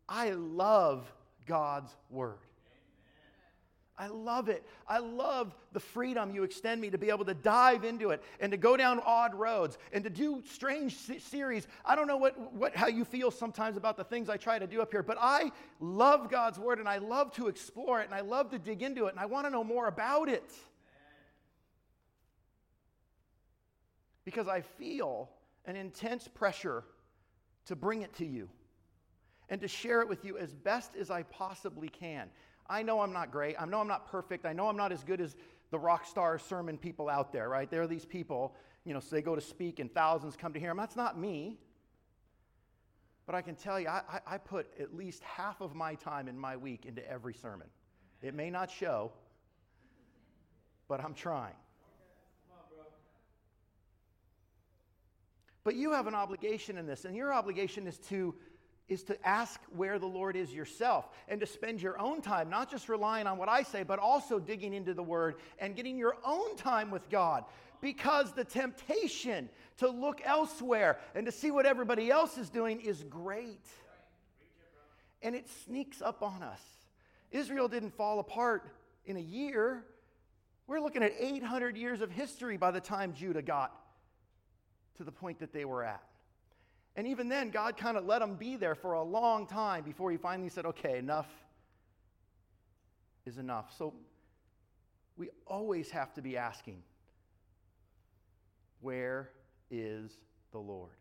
I 0.08 0.32
love 0.32 1.12
God's 1.46 1.96
word. 2.10 2.38
I 4.02 4.08
love 4.08 4.50
it. 4.50 4.66
I 4.88 4.98
love 4.98 5.54
the 5.74 5.80
freedom 5.80 6.32
you 6.32 6.42
extend 6.42 6.82
me 6.82 6.90
to 6.90 6.98
be 6.98 7.10
able 7.10 7.26
to 7.26 7.36
dive 7.36 7.84
into 7.84 8.10
it 8.10 8.24
and 8.40 8.52
to 8.52 8.58
go 8.58 8.76
down 8.76 9.00
odd 9.06 9.36
roads 9.36 9.78
and 9.94 10.04
to 10.04 10.10
do 10.10 10.42
strange 10.50 10.96
series. 10.96 11.68
I 11.86 11.96
don't 11.96 12.08
know 12.08 12.18
what, 12.18 12.52
what, 12.52 12.76
how 12.76 12.88
you 12.88 13.06
feel 13.06 13.30
sometimes 13.30 13.78
about 13.78 13.98
the 13.98 14.04
things 14.04 14.28
I 14.28 14.38
try 14.38 14.58
to 14.58 14.66
do 14.66 14.82
up 14.82 14.92
here, 14.92 15.04
but 15.04 15.18
I 15.22 15.52
love 15.80 16.32
God's 16.32 16.58
word 16.58 16.80
and 16.80 16.90
I 16.90 16.98
love 16.98 17.32
to 17.34 17.48
explore 17.48 18.02
it 18.02 18.06
and 18.06 18.16
I 18.16 18.22
love 18.22 18.50
to 18.52 18.58
dig 18.58 18.82
into 18.82 19.06
it 19.06 19.12
and 19.12 19.20
I 19.20 19.28
want 19.28 19.46
to 19.46 19.52
know 19.52 19.64
more 19.64 19.88
about 19.88 20.30
it. 20.30 20.52
Because 24.26 24.48
I 24.48 24.62
feel 24.62 25.30
an 25.66 25.76
intense 25.76 26.28
pressure 26.28 26.84
to 27.66 27.76
bring 27.76 28.02
it 28.02 28.16
to 28.16 28.26
you 28.26 28.50
and 29.52 29.60
to 29.62 29.68
share 29.68 30.02
it 30.02 30.08
with 30.08 30.24
you 30.26 30.38
as 30.38 30.56
best 30.56 30.96
as 30.96 31.12
I 31.12 31.24
possibly 31.24 31.90
can. 31.90 32.30
I 32.68 32.82
know 32.82 33.02
I'm 33.02 33.12
not 33.12 33.32
great. 33.32 33.58
I 33.60 33.66
know 33.66 33.82
I'm 33.82 33.88
not 33.88 34.10
perfect. 34.10 34.46
I 34.46 34.54
know 34.54 34.70
I'm 34.70 34.78
not 34.78 34.94
as 34.94 35.04
good 35.04 35.20
as 35.20 35.36
the 35.72 35.78
rock 35.78 36.06
star 36.06 36.40
sermon 36.40 36.78
people 36.78 37.10
out 37.10 37.34
there, 37.34 37.50
right? 37.50 37.70
There 37.70 37.82
are 37.82 37.88
these 37.88 38.06
people, 38.06 38.56
you 38.86 38.94
know, 38.94 39.02
so 39.02 39.14
they 39.14 39.22
go 39.22 39.36
to 39.36 39.42
speak 39.42 39.80
and 39.80 39.94
thousands 39.94 40.38
come 40.38 40.54
to 40.54 40.60
hear 40.60 40.70
them. 40.70 40.78
That's 40.78 40.96
not 40.96 41.20
me. 41.20 41.60
But 43.26 43.36
I 43.36 43.42
can 43.42 43.56
tell 43.56 43.78
you, 43.80 43.90
I, 43.90 44.22
I, 44.26 44.38
put 44.38 44.68
at 44.80 44.96
least 44.96 45.22
half 45.24 45.62
of 45.62 45.76
my 45.76 45.96
time 45.96 46.28
in 46.28 46.38
my 46.38 46.58
week 46.58 46.86
into 46.86 47.08
every 47.10 47.34
sermon. 47.34 47.68
It 48.22 48.34
may 48.34 48.50
not 48.50 48.72
show, 48.72 49.12
but 50.88 51.04
I'm 51.04 51.14
trying. 51.14 51.54
But 55.64 55.76
you 55.76 55.92
have 55.92 56.08
an 56.08 56.16
obligation 56.16 56.78
in 56.78 56.88
this, 56.88 57.06
and 57.06 57.16
your 57.16 57.32
obligation 57.32 57.86
is 57.86 58.00
to 58.10 58.34
is 58.92 59.04
to 59.04 59.18
ask 59.26 59.62
where 59.74 59.98
the 60.00 60.06
Lord 60.06 60.36
is 60.36 60.54
yourself 60.54 61.08
and 61.30 61.40
to 61.40 61.46
spend 61.48 61.82
your 61.82 61.98
own 61.98 62.22
time, 62.22 62.50
not 62.50 62.70
just 62.70 62.90
relying 62.90 63.26
on 63.26 63.38
what 63.38 63.48
I 63.48 63.64
say, 63.64 63.84
but 63.84 64.00
also 64.00 64.38
digging 64.38 64.74
into 64.74 64.94
the 64.94 65.02
Word 65.02 65.36
and 65.60 65.78
getting 65.78 65.98
your 65.98 66.18
own 66.26 66.58
time 66.58 66.92
with 66.92 67.10
God. 67.10 67.46
Because 67.80 68.34
the 68.34 68.44
temptation 68.44 69.48
to 69.78 69.90
look 69.90 70.22
elsewhere 70.26 71.00
and 71.16 71.26
to 71.26 71.32
see 71.32 71.52
what 71.52 71.66
everybody 71.66 72.12
else 72.12 72.38
is 72.38 72.50
doing 72.50 72.82
is 72.82 73.02
great. 73.10 73.66
And 75.22 75.36
it 75.36 75.48
sneaks 75.64 76.02
up 76.02 76.22
on 76.22 76.44
us. 76.44 76.62
Israel 77.32 77.70
didn't 77.70 77.96
fall 77.96 78.20
apart 78.20 78.68
in 79.06 79.16
a 79.16 79.22
year. 79.22 79.86
We're 80.68 80.82
looking 80.82 81.02
at 81.02 81.14
800 81.18 81.78
years 81.78 82.02
of 82.02 82.12
history 82.12 82.58
by 82.58 82.72
the 82.72 82.82
time 82.82 83.14
Judah 83.14 83.42
got 83.42 83.72
to 84.98 85.06
the 85.06 85.14
point 85.14 85.40
that 85.40 85.54
they 85.54 85.64
were 85.64 85.82
at. 85.82 86.04
And 86.96 87.08
even 87.08 87.30
then, 87.30 87.52
God 87.52 87.78
kind 87.78 87.98
of 87.98 88.06
let 88.06 88.20
them 88.20 88.36
be 88.36 88.56
there 88.58 88.76
for 88.76 88.94
a 88.94 89.04
long 89.04 89.48
time 89.48 89.84
before 89.84 90.12
he 90.12 90.18
finally 90.18 90.50
said, 90.50 90.66
okay, 90.66 90.98
enough 90.98 91.30
is 93.26 93.38
enough. 93.38 93.74
So 93.78 93.94
we 95.16 95.30
always 95.48 95.90
have 95.92 96.14
to 96.16 96.22
be 96.22 96.38
asking, 96.38 96.84
where 98.82 99.30
is 99.70 100.12
the 100.52 100.60
Lord? 100.60 100.92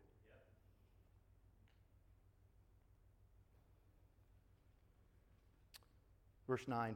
Verse 6.47 6.67
9. 6.67 6.95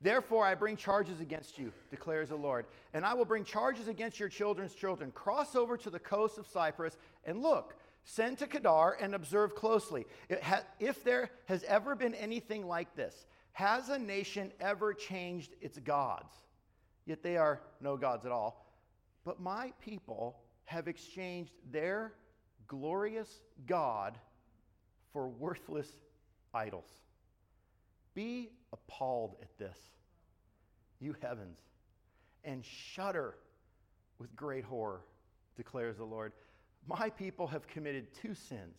Therefore, 0.00 0.44
I 0.44 0.54
bring 0.54 0.76
charges 0.76 1.20
against 1.20 1.58
you, 1.58 1.72
declares 1.90 2.28
the 2.28 2.36
Lord, 2.36 2.66
and 2.94 3.04
I 3.04 3.14
will 3.14 3.24
bring 3.24 3.42
charges 3.42 3.88
against 3.88 4.20
your 4.20 4.28
children's 4.28 4.74
children. 4.74 5.10
Cross 5.10 5.56
over 5.56 5.76
to 5.76 5.90
the 5.90 5.98
coast 5.98 6.38
of 6.38 6.46
Cyprus 6.46 6.96
and 7.24 7.42
look 7.42 7.74
Send 8.10 8.38
to 8.38 8.46
Kedar 8.46 8.96
and 9.02 9.14
observe 9.14 9.54
closely. 9.54 10.06
Ha- 10.42 10.62
if 10.80 11.04
there 11.04 11.30
has 11.44 11.62
ever 11.64 11.94
been 11.94 12.14
anything 12.14 12.66
like 12.66 12.96
this, 12.96 13.26
has 13.52 13.90
a 13.90 13.98
nation 13.98 14.50
ever 14.60 14.94
changed 14.94 15.54
its 15.60 15.78
gods? 15.78 16.32
Yet 17.04 17.22
they 17.22 17.36
are 17.36 17.60
no 17.82 17.98
gods 17.98 18.24
at 18.24 18.32
all. 18.32 18.64
But 19.26 19.40
my 19.40 19.74
people 19.82 20.40
have 20.64 20.88
exchanged 20.88 21.52
their 21.70 22.14
glorious 22.66 23.42
God 23.66 24.16
for 25.12 25.28
worthless 25.28 25.88
idols. 26.54 26.88
Be 28.14 28.52
appalled 28.72 29.36
at 29.42 29.50
this, 29.58 29.76
you 30.98 31.14
heavens, 31.20 31.58
and 32.42 32.64
shudder 32.64 33.34
with 34.18 34.34
great 34.34 34.64
horror, 34.64 35.02
declares 35.58 35.98
the 35.98 36.04
Lord. 36.04 36.32
My 36.88 37.10
people 37.10 37.46
have 37.48 37.66
committed 37.66 38.14
two 38.14 38.34
sins. 38.34 38.78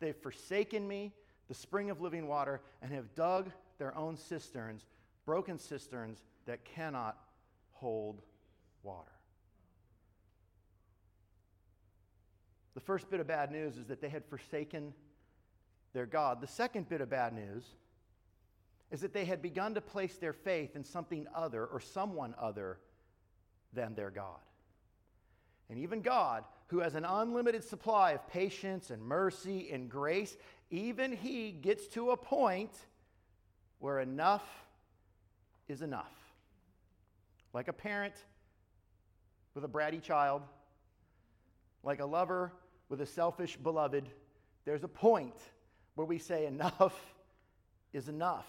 They've 0.00 0.16
forsaken 0.16 0.86
me, 0.86 1.12
the 1.48 1.54
spring 1.54 1.88
of 1.88 2.00
living 2.00 2.26
water, 2.26 2.60
and 2.82 2.92
have 2.92 3.14
dug 3.14 3.50
their 3.78 3.96
own 3.96 4.16
cisterns, 4.16 4.84
broken 5.24 5.58
cisterns 5.58 6.24
that 6.46 6.64
cannot 6.64 7.16
hold 7.70 8.20
water. 8.82 9.12
The 12.74 12.80
first 12.80 13.10
bit 13.10 13.20
of 13.20 13.28
bad 13.28 13.52
news 13.52 13.76
is 13.76 13.86
that 13.86 14.00
they 14.00 14.08
had 14.08 14.24
forsaken 14.24 14.92
their 15.92 16.06
God. 16.06 16.40
The 16.40 16.46
second 16.48 16.88
bit 16.88 17.00
of 17.00 17.10
bad 17.10 17.32
news 17.32 17.64
is 18.90 19.02
that 19.02 19.12
they 19.12 19.24
had 19.24 19.40
begun 19.40 19.74
to 19.74 19.80
place 19.80 20.16
their 20.16 20.32
faith 20.32 20.74
in 20.74 20.82
something 20.82 21.26
other 21.34 21.64
or 21.64 21.78
someone 21.78 22.34
other 22.38 22.78
than 23.72 23.94
their 23.94 24.10
God. 24.10 24.40
And 25.70 25.78
even 25.78 26.02
God, 26.02 26.44
who 26.66 26.80
has 26.80 26.96
an 26.96 27.04
unlimited 27.04 27.62
supply 27.62 28.12
of 28.12 28.26
patience 28.28 28.90
and 28.90 29.00
mercy 29.00 29.70
and 29.72 29.88
grace, 29.88 30.36
even 30.70 31.12
he 31.12 31.52
gets 31.52 31.86
to 31.88 32.10
a 32.10 32.16
point 32.16 32.72
where 33.78 34.00
enough 34.00 34.44
is 35.68 35.80
enough. 35.80 36.12
Like 37.52 37.68
a 37.68 37.72
parent 37.72 38.14
with 39.54 39.64
a 39.64 39.68
bratty 39.68 40.02
child, 40.02 40.42
like 41.84 42.00
a 42.00 42.06
lover 42.06 42.52
with 42.88 43.00
a 43.00 43.06
selfish 43.06 43.56
beloved, 43.56 44.08
there's 44.64 44.82
a 44.84 44.88
point 44.88 45.36
where 45.94 46.06
we 46.06 46.18
say 46.18 46.46
enough 46.46 46.98
is 47.92 48.08
enough. 48.08 48.46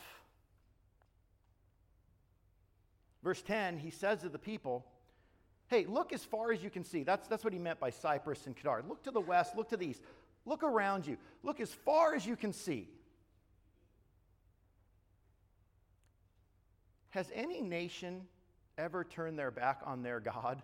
Verse 3.23 3.41
10, 3.43 3.77
he 3.77 3.91
says 3.91 4.21
to 4.21 4.29
the 4.29 4.39
people, 4.39 4.86
Hey, 5.71 5.86
look 5.88 6.12
as 6.12 6.21
far 6.25 6.51
as 6.51 6.62
you 6.62 6.69
can 6.69 6.84
see. 6.84 7.03
That's, 7.03 7.29
that's 7.29 7.45
what 7.45 7.53
he 7.53 7.60
meant 7.60 7.79
by 7.79 7.91
Cyprus 7.91 8.45
and 8.45 8.53
Kedar. 8.53 8.84
Look 8.89 9.03
to 9.03 9.12
the 9.12 9.21
west, 9.21 9.55
look 9.55 9.69
to 9.69 9.77
the 9.77 9.88
east, 9.88 10.01
look 10.45 10.63
around 10.63 11.07
you, 11.07 11.15
look 11.43 11.62
as 11.62 11.71
far 11.71 12.13
as 12.13 12.25
you 12.25 12.36
can 12.36 12.51
see. 12.51 12.89
Has 17.12 17.31
any 17.34 17.62
nation 17.62 18.27
ever 18.77 19.05
turned 19.05 19.39
their 19.39 19.49
back 19.49 19.79
on 19.86 20.03
their 20.03 20.19
God 20.19 20.62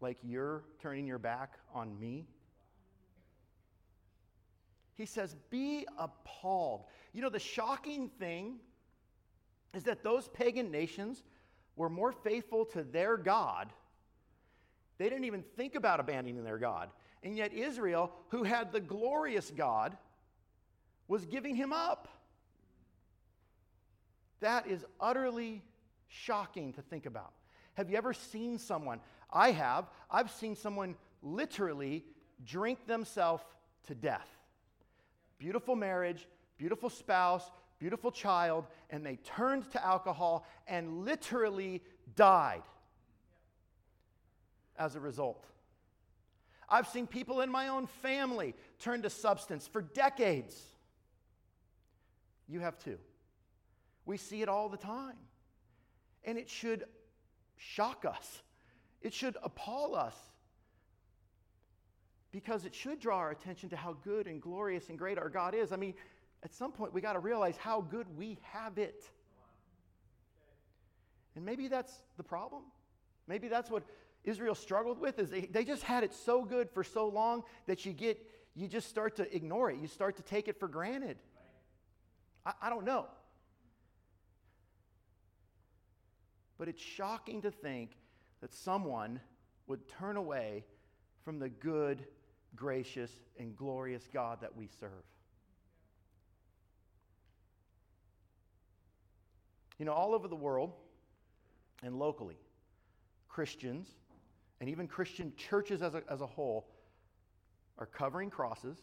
like 0.00 0.16
you're 0.22 0.64
turning 0.80 1.06
your 1.06 1.18
back 1.18 1.58
on 1.74 2.00
me? 2.00 2.26
He 4.94 5.04
says, 5.04 5.36
Be 5.50 5.86
appalled. 5.98 6.84
You 7.12 7.20
know, 7.20 7.28
the 7.28 7.38
shocking 7.38 8.08
thing 8.08 8.56
is 9.74 9.82
that 9.82 10.02
those 10.02 10.28
pagan 10.28 10.70
nations 10.70 11.22
were 11.76 11.90
more 11.90 12.12
faithful 12.12 12.64
to 12.66 12.82
their 12.82 13.18
God 13.18 13.70
they 14.98 15.08
didn't 15.08 15.24
even 15.24 15.42
think 15.56 15.74
about 15.74 16.00
abandoning 16.00 16.44
their 16.44 16.58
God. 16.58 16.90
And 17.22 17.36
yet, 17.36 17.52
Israel, 17.52 18.12
who 18.28 18.42
had 18.42 18.72
the 18.72 18.80
glorious 18.80 19.50
God, 19.50 19.96
was 21.08 21.24
giving 21.24 21.54
him 21.54 21.72
up. 21.72 22.08
That 24.40 24.66
is 24.66 24.84
utterly 25.00 25.62
shocking 26.08 26.72
to 26.74 26.82
think 26.82 27.06
about. 27.06 27.32
Have 27.74 27.90
you 27.90 27.96
ever 27.96 28.12
seen 28.12 28.58
someone? 28.58 29.00
I 29.32 29.50
have. 29.50 29.86
I've 30.10 30.30
seen 30.30 30.54
someone 30.54 30.96
literally 31.22 32.04
drink 32.44 32.86
themselves 32.86 33.42
to 33.86 33.94
death. 33.94 34.28
Beautiful 35.38 35.74
marriage, 35.74 36.28
beautiful 36.56 36.90
spouse, 36.90 37.50
beautiful 37.78 38.12
child, 38.12 38.66
and 38.90 39.04
they 39.04 39.16
turned 39.16 39.70
to 39.72 39.84
alcohol 39.84 40.46
and 40.68 41.04
literally 41.04 41.82
died 42.14 42.62
as 44.78 44.96
a 44.96 45.00
result. 45.00 45.46
I've 46.68 46.88
seen 46.88 47.06
people 47.06 47.40
in 47.40 47.50
my 47.50 47.68
own 47.68 47.86
family 47.86 48.54
turn 48.78 49.02
to 49.02 49.10
substance 49.10 49.66
for 49.66 49.82
decades. 49.82 50.60
You 52.48 52.60
have 52.60 52.78
too. 52.78 52.98
We 54.06 54.16
see 54.16 54.42
it 54.42 54.48
all 54.48 54.68
the 54.68 54.76
time. 54.76 55.16
And 56.24 56.38
it 56.38 56.48
should 56.48 56.84
shock 57.56 58.04
us, 58.04 58.42
it 59.02 59.12
should 59.12 59.36
appall 59.42 59.94
us. 59.94 60.16
Because 62.32 62.64
it 62.64 62.74
should 62.74 62.98
draw 62.98 63.18
our 63.18 63.30
attention 63.30 63.68
to 63.68 63.76
how 63.76 63.96
good 64.02 64.26
and 64.26 64.42
glorious 64.42 64.88
and 64.88 64.98
great 64.98 65.18
our 65.18 65.28
God 65.28 65.54
is. 65.54 65.70
I 65.70 65.76
mean, 65.76 65.94
at 66.42 66.52
some 66.52 66.72
point, 66.72 66.92
we 66.92 67.00
got 67.00 67.12
to 67.12 67.20
realize 67.20 67.56
how 67.56 67.80
good 67.80 68.06
we 68.18 68.38
have 68.42 68.76
it. 68.76 69.08
And 71.36 71.44
maybe 71.44 71.68
that's 71.68 72.02
the 72.16 72.24
problem. 72.24 72.62
Maybe 73.28 73.46
that's 73.46 73.70
what 73.70 73.84
Israel 74.24 74.54
struggled 74.54 74.98
with 74.98 75.18
is 75.18 75.30
they, 75.30 75.42
they 75.42 75.64
just 75.64 75.82
had 75.82 76.02
it 76.02 76.14
so 76.14 76.44
good 76.44 76.70
for 76.70 76.82
so 76.82 77.08
long 77.08 77.42
that 77.66 77.84
you 77.84 77.92
get 77.92 78.18
you 78.56 78.68
just 78.68 78.88
start 78.88 79.16
to 79.16 79.34
ignore 79.34 79.70
it. 79.70 79.78
You 79.80 79.88
start 79.88 80.16
to 80.16 80.22
take 80.22 80.46
it 80.48 80.58
for 80.58 80.68
granted. 80.68 81.18
I, 82.46 82.52
I 82.62 82.70
don't 82.70 82.84
know. 82.84 83.06
But 86.56 86.68
it's 86.68 86.82
shocking 86.82 87.42
to 87.42 87.50
think 87.50 87.90
that 88.40 88.54
someone 88.54 89.20
would 89.66 89.88
turn 89.88 90.16
away 90.16 90.64
from 91.24 91.40
the 91.40 91.48
good, 91.48 92.04
gracious, 92.54 93.10
and 93.38 93.56
glorious 93.56 94.06
God 94.12 94.40
that 94.42 94.54
we 94.56 94.68
serve. 94.78 94.90
You 99.78 99.84
know, 99.84 99.92
all 99.92 100.14
over 100.14 100.28
the 100.28 100.36
world 100.36 100.74
and 101.82 101.98
locally, 101.98 102.38
Christians 103.28 103.88
and 104.64 104.70
even 104.70 104.88
Christian 104.88 105.30
churches 105.36 105.82
as 105.82 105.94
a, 105.94 106.02
as 106.08 106.22
a 106.22 106.26
whole 106.26 106.66
are 107.76 107.84
covering 107.84 108.30
crosses. 108.30 108.78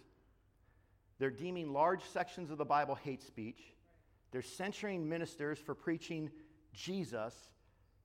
They're 1.18 1.32
deeming 1.32 1.74
large 1.74 2.04
sections 2.04 2.52
of 2.52 2.60
the 2.60 2.66
Bible 2.66 2.94
hate 2.94 3.24
speech. 3.24 3.58
They're 4.32 4.44
censuring 4.44 5.10
ministers 5.10 5.58
for 5.58 5.74
preaching 5.74 6.30
Jesus 6.72 7.34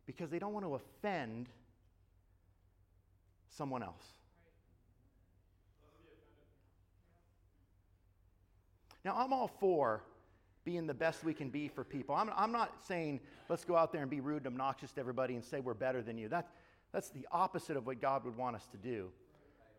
because 0.06 0.30
they 0.30 0.38
don't 0.38 0.54
want 0.54 0.64
to 0.64 0.76
offend 0.76 1.50
someone 3.50 3.82
else. 3.82 4.06
Now, 9.04 9.16
I'm 9.18 9.34
all 9.34 9.50
for 9.60 10.02
being 10.64 10.86
the 10.86 10.94
best 10.94 11.24
we 11.24 11.34
can 11.34 11.50
be 11.50 11.68
for 11.68 11.84
people. 11.84 12.14
I'm, 12.14 12.30
I'm 12.34 12.52
not 12.52 12.72
saying 12.88 13.20
let's 13.50 13.66
go 13.66 13.76
out 13.76 13.92
there 13.92 14.00
and 14.00 14.10
be 14.10 14.20
rude 14.20 14.46
and 14.46 14.46
obnoxious 14.46 14.92
to 14.92 15.00
everybody 15.00 15.34
and 15.34 15.44
say 15.44 15.60
we're 15.60 15.74
better 15.74 16.00
than 16.00 16.16
you. 16.16 16.30
That, 16.30 16.48
that's 16.92 17.10
the 17.10 17.26
opposite 17.30 17.76
of 17.76 17.86
what 17.86 18.00
God 18.00 18.24
would 18.24 18.36
want 18.36 18.56
us 18.56 18.66
to 18.72 18.76
do. 18.76 19.10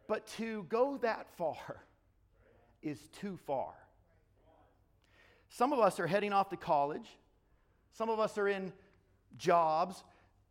But 0.08 0.28
to 0.38 0.64
go 0.70 0.98
that 0.98 1.28
far 1.38 1.84
is 2.82 3.00
too 3.20 3.38
far. 3.46 3.74
Some 5.50 5.74
of 5.74 5.80
us 5.80 6.00
are 6.00 6.08
heading 6.08 6.34
off 6.34 6.50
to 6.50 6.58
college. 6.58 7.08
Some 7.92 8.10
of 8.10 8.20
us 8.20 8.38
are 8.38 8.48
in 8.48 8.72
jobs, 9.38 10.04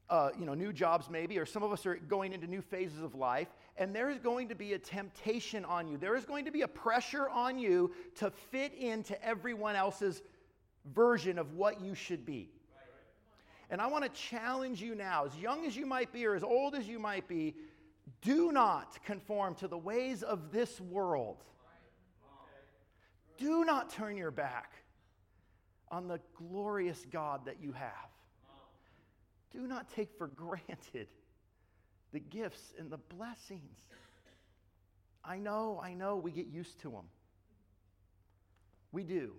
uh, 0.08 0.30
you 0.38 0.44
know, 0.44 0.54
new 0.54 0.72
jobs 0.72 1.08
maybe, 1.10 1.38
or 1.38 1.46
some 1.46 1.62
of 1.62 1.72
us 1.72 1.86
are 1.86 1.96
going 1.96 2.32
into 2.32 2.46
new 2.46 2.60
phases 2.60 3.02
of 3.02 3.14
life, 3.14 3.48
and 3.76 3.94
there 3.94 4.10
is 4.10 4.18
going 4.18 4.48
to 4.48 4.54
be 4.54 4.72
a 4.72 4.78
temptation 4.78 5.64
on 5.64 5.88
you. 5.88 5.96
There 5.96 6.16
is 6.16 6.24
going 6.24 6.44
to 6.46 6.50
be 6.50 6.62
a 6.62 6.68
pressure 6.68 7.28
on 7.28 7.58
you 7.58 7.92
to 8.16 8.30
fit 8.30 8.74
into 8.74 9.22
everyone 9.24 9.76
else's 9.76 10.22
version 10.94 11.38
of 11.38 11.52
what 11.54 11.80
you 11.80 11.94
should 11.94 12.24
be. 12.24 12.50
And 13.70 13.80
I 13.80 13.86
want 13.88 14.04
to 14.04 14.10
challenge 14.10 14.80
you 14.80 14.94
now, 14.94 15.24
as 15.24 15.36
young 15.36 15.66
as 15.66 15.76
you 15.76 15.86
might 15.86 16.12
be 16.12 16.24
or 16.26 16.34
as 16.34 16.44
old 16.44 16.74
as 16.74 16.86
you 16.86 16.98
might 16.98 17.26
be, 17.26 17.54
do 18.22 18.52
not 18.52 19.02
conform 19.04 19.54
to 19.56 19.68
the 19.68 19.78
ways 19.78 20.22
of 20.22 20.52
this 20.52 20.80
world. 20.80 21.42
Do 23.36 23.64
not 23.64 23.90
turn 23.90 24.16
your 24.16 24.30
back 24.30 24.72
on 25.90 26.08
the 26.08 26.20
glorious 26.34 27.04
God 27.10 27.44
that 27.46 27.60
you 27.60 27.72
have. 27.72 27.90
Do 29.52 29.66
not 29.66 29.90
take 29.90 30.16
for 30.16 30.28
granted 30.28 31.08
the 32.12 32.20
gifts 32.20 32.72
and 32.78 32.90
the 32.90 32.98
blessings. 32.98 33.78
I 35.24 35.38
know, 35.38 35.80
I 35.82 35.92
know 35.94 36.16
we 36.16 36.30
get 36.30 36.46
used 36.46 36.80
to 36.82 36.90
them. 36.90 37.04
We 38.92 39.02
do. 39.02 39.32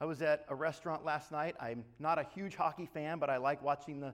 I 0.00 0.04
was 0.06 0.22
at 0.22 0.44
a 0.48 0.54
restaurant 0.54 1.04
last 1.04 1.30
night. 1.30 1.54
I'm 1.60 1.84
not 1.98 2.18
a 2.18 2.26
huge 2.34 2.56
hockey 2.56 2.86
fan, 2.86 3.18
but 3.18 3.30
I 3.30 3.36
like 3.36 3.62
watching 3.62 4.00
the 4.00 4.12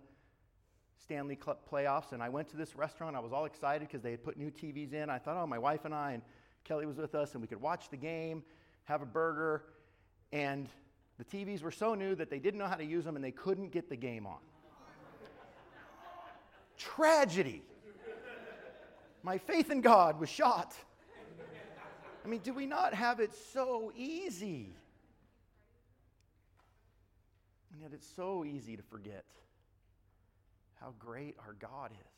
Stanley 1.03 1.37
Cup 1.37 1.69
playoffs. 1.71 2.13
And 2.13 2.23
I 2.23 2.29
went 2.29 2.49
to 2.51 2.57
this 2.57 2.77
restaurant. 2.77 3.17
I 3.17 3.21
was 3.21 3.33
all 3.33 3.47
excited 3.47 3.89
because 3.89 4.03
they 4.03 4.11
had 4.11 4.23
put 4.23 4.37
new 4.37 4.51
TVs 4.51 4.93
in. 4.93 5.09
I 5.09 5.19
thought, 5.19 5.37
oh, 5.37 5.47
my 5.47 5.59
wife 5.59 5.85
and 5.85 5.95
I 5.95 6.13
and 6.13 6.23
Kelly 6.65 6.85
was 6.87 6.99
with 6.99 7.15
us, 7.15 7.33
and 7.33 7.41
we 7.41 7.49
could 7.49 7.61
watch 7.61 7.89
the 7.89 7.97
game, 7.97 8.43
have 8.85 9.01
a 9.01 9.07
burger. 9.07 9.65
And 10.33 10.69
the 11.19 11.25
TVs 11.25 11.63
were 11.63 11.71
so 11.71 11.95
new 11.95 12.15
that 12.15 12.31
they 12.31 12.39
didn't 12.39 12.59
know 12.59 12.67
how 12.67 12.77
to 12.77 12.85
use 12.85 13.05
them 13.05 13.17
and 13.17 13.25
they 13.25 13.31
couldn't 13.31 13.73
get 13.73 13.89
the 13.89 13.97
game 13.97 14.27
on. 14.27 14.39
Tragedy. 16.77 17.63
My 19.23 19.37
faith 19.37 19.71
in 19.71 19.81
God 19.83 20.19
was 20.19 20.31
shot. 20.31 20.75
I 22.25 22.29
mean, 22.29 22.41
do 22.41 22.55
we 22.55 22.67
not 22.67 22.95
have 22.95 23.21
it 23.21 23.35
so 23.53 23.93
easy? 23.95 24.75
And 27.81 27.91
yet 27.91 27.97
it's 27.97 28.15
so 28.15 28.45
easy 28.45 28.77
to 28.77 28.83
forget 28.83 29.25
how 30.83 30.93
great 30.99 31.35
our 31.47 31.55
God 31.55 31.93
is. 31.93 32.13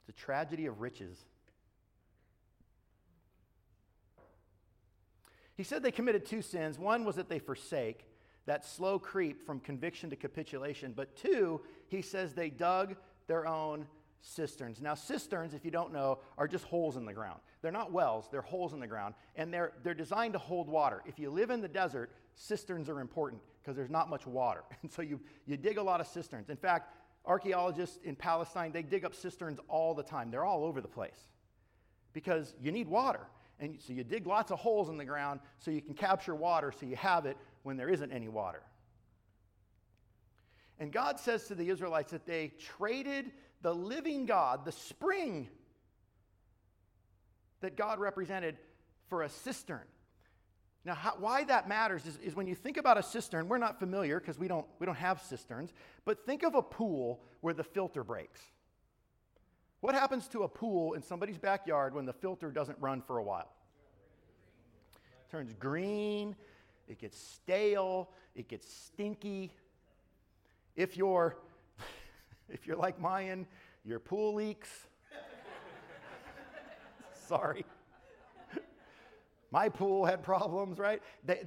It's 0.00 0.08
a 0.08 0.20
tragedy 0.20 0.66
of 0.66 0.80
riches. 0.80 1.16
He 5.54 5.62
said 5.62 5.84
they 5.84 5.92
committed 5.92 6.26
two 6.26 6.42
sins. 6.42 6.76
One 6.76 7.04
was 7.04 7.14
that 7.14 7.28
they 7.28 7.38
forsake, 7.38 8.08
that 8.46 8.66
slow 8.66 8.98
creep 8.98 9.46
from 9.46 9.60
conviction 9.60 10.10
to 10.10 10.16
capitulation. 10.16 10.92
But 10.92 11.14
two, 11.14 11.60
he 11.86 12.02
says 12.02 12.34
they 12.34 12.50
dug 12.50 12.96
their 13.28 13.46
own 13.46 13.86
cisterns. 14.22 14.80
Now, 14.80 14.94
cisterns, 14.94 15.54
if 15.54 15.64
you 15.64 15.70
don't 15.70 15.92
know, 15.92 16.18
are 16.36 16.48
just 16.48 16.64
holes 16.64 16.96
in 16.96 17.04
the 17.04 17.12
ground. 17.12 17.38
They're 17.60 17.72
not 17.72 17.92
wells, 17.92 18.28
they're 18.30 18.42
holes 18.42 18.72
in 18.72 18.80
the 18.80 18.86
ground, 18.86 19.14
and 19.36 19.52
they're, 19.52 19.72
they're 19.82 19.94
designed 19.94 20.34
to 20.34 20.38
hold 20.38 20.68
water. 20.68 21.02
If 21.06 21.18
you 21.18 21.30
live 21.30 21.50
in 21.50 21.60
the 21.60 21.68
desert, 21.68 22.12
cisterns 22.34 22.88
are 22.88 23.00
important 23.00 23.42
because 23.60 23.76
there's 23.76 23.90
not 23.90 24.08
much 24.08 24.26
water. 24.26 24.62
And 24.82 24.90
so 24.92 25.02
you, 25.02 25.20
you 25.46 25.56
dig 25.56 25.76
a 25.76 25.82
lot 25.82 26.00
of 26.00 26.06
cisterns. 26.06 26.50
In 26.50 26.56
fact, 26.56 26.94
archaeologists 27.24 27.98
in 28.04 28.14
Palestine, 28.14 28.72
they 28.72 28.82
dig 28.82 29.04
up 29.04 29.14
cisterns 29.14 29.58
all 29.68 29.94
the 29.94 30.02
time. 30.02 30.30
They're 30.30 30.44
all 30.44 30.64
over 30.64 30.80
the 30.80 30.88
place 30.88 31.28
because 32.12 32.54
you 32.60 32.72
need 32.72 32.88
water. 32.88 33.26
And 33.60 33.76
so 33.80 33.92
you 33.92 34.04
dig 34.04 34.26
lots 34.26 34.52
of 34.52 34.58
holes 34.60 34.88
in 34.88 34.96
the 34.96 35.04
ground 35.04 35.40
so 35.58 35.70
you 35.70 35.82
can 35.82 35.94
capture 35.94 36.34
water 36.34 36.72
so 36.72 36.86
you 36.86 36.96
have 36.96 37.26
it 37.26 37.36
when 37.64 37.76
there 37.76 37.88
isn't 37.88 38.12
any 38.12 38.28
water. 38.28 38.62
And 40.78 40.92
God 40.92 41.18
says 41.18 41.48
to 41.48 41.54
the 41.56 41.68
Israelites 41.68 42.12
that 42.12 42.24
they 42.24 42.52
traded 42.58 43.32
the 43.62 43.74
living 43.74 44.26
God, 44.26 44.64
the 44.64 44.72
spring 44.72 45.48
that 47.60 47.76
God 47.76 47.98
represented, 47.98 48.56
for 49.08 49.22
a 49.22 49.28
cistern. 49.28 49.80
Now, 50.84 50.94
how, 50.94 51.14
why 51.18 51.44
that 51.44 51.68
matters 51.68 52.06
is, 52.06 52.18
is 52.18 52.36
when 52.36 52.46
you 52.46 52.54
think 52.54 52.76
about 52.76 52.98
a 52.98 53.02
cistern, 53.02 53.48
we're 53.48 53.58
not 53.58 53.78
familiar 53.78 54.20
because 54.20 54.38
we 54.38 54.48
don't, 54.48 54.66
we 54.78 54.86
don't 54.86 54.96
have 54.96 55.20
cisterns, 55.22 55.72
but 56.04 56.24
think 56.24 56.42
of 56.42 56.54
a 56.54 56.62
pool 56.62 57.20
where 57.40 57.54
the 57.54 57.64
filter 57.64 58.04
breaks. 58.04 58.40
What 59.80 59.94
happens 59.94 60.28
to 60.28 60.42
a 60.42 60.48
pool 60.48 60.94
in 60.94 61.02
somebody's 61.02 61.38
backyard 61.38 61.94
when 61.94 62.04
the 62.04 62.12
filter 62.12 62.50
doesn't 62.50 62.78
run 62.80 63.02
for 63.02 63.18
a 63.18 63.22
while? 63.22 63.52
It 65.26 65.30
turns 65.30 65.52
green, 65.54 66.34
it 66.88 66.98
gets 66.98 67.18
stale, 67.18 68.10
it 68.34 68.48
gets 68.48 68.72
stinky. 68.72 69.52
If 70.74 70.96
you're 70.96 71.36
if 72.48 72.66
you're 72.66 72.76
like 72.76 73.00
Mayan, 73.00 73.46
your 73.84 74.00
pool 74.00 74.34
leaks. 74.34 74.70
Sorry. 77.28 77.64
My 79.50 79.68
pool 79.68 80.04
had 80.04 80.22
problems, 80.22 80.78
right? 80.78 81.02
They, 81.24 81.40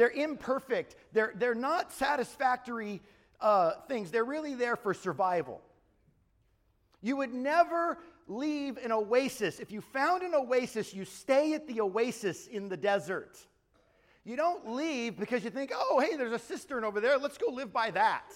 are 0.00 0.10
they, 0.12 0.22
imperfect. 0.22 0.96
They're, 1.12 1.32
they're 1.36 1.54
not 1.54 1.92
satisfactory 1.92 3.00
uh, 3.40 3.72
things. 3.86 4.10
They're 4.10 4.24
really 4.24 4.54
there 4.54 4.76
for 4.76 4.94
survival. 4.94 5.60
You 7.00 7.16
would 7.16 7.32
never 7.32 7.98
leave 8.26 8.76
an 8.78 8.92
oasis. 8.92 9.60
If 9.60 9.70
you 9.70 9.80
found 9.80 10.22
an 10.22 10.34
oasis, 10.34 10.92
you 10.92 11.04
stay 11.04 11.54
at 11.54 11.66
the 11.68 11.80
oasis 11.80 12.46
in 12.48 12.68
the 12.68 12.76
desert. 12.76 13.38
You 14.24 14.36
don't 14.36 14.74
leave 14.74 15.16
because 15.16 15.44
you 15.44 15.50
think, 15.50 15.70
oh, 15.74 16.00
hey, 16.00 16.16
there's 16.16 16.32
a 16.32 16.38
cistern 16.38 16.84
over 16.84 17.00
there. 17.00 17.18
Let's 17.18 17.38
go 17.38 17.50
live 17.52 17.72
by 17.72 17.92
that. 17.92 18.32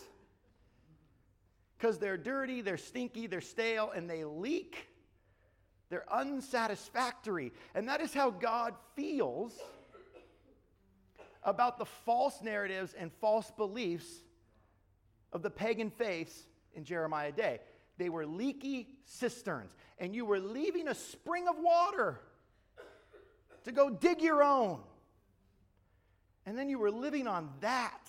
because 1.77 1.99
they're 1.99 2.16
dirty, 2.16 2.61
they're 2.61 2.77
stinky, 2.77 3.27
they're 3.27 3.40
stale, 3.40 3.90
and 3.95 4.09
they 4.09 4.25
leak. 4.25 4.87
They're 5.92 6.11
unsatisfactory. 6.11 7.52
And 7.74 7.87
that 7.90 8.00
is 8.00 8.14
how 8.14 8.31
God 8.31 8.72
feels 8.96 9.52
about 11.42 11.76
the 11.76 11.85
false 11.85 12.40
narratives 12.40 12.94
and 12.98 13.12
false 13.20 13.52
beliefs 13.59 14.07
of 15.35 15.42
the 15.42 15.50
pagan 15.50 15.90
faiths 15.90 16.44
in 16.74 16.85
Jeremiah 16.85 17.31
day. 17.31 17.61
They 17.98 18.09
were 18.09 18.24
leaky 18.24 18.88
cisterns, 19.05 19.70
and 19.98 20.14
you 20.14 20.24
were 20.24 20.40
leaving 20.40 20.88
a 20.88 20.94
spring 20.94 21.46
of 21.46 21.57
water 21.59 22.20
to 23.64 23.70
go 23.70 23.90
dig 23.90 24.22
your 24.22 24.42
own. 24.42 24.81
And 26.46 26.57
then 26.57 26.70
you 26.70 26.78
were 26.78 26.90
living 26.90 27.26
on 27.26 27.50
that. 27.61 28.09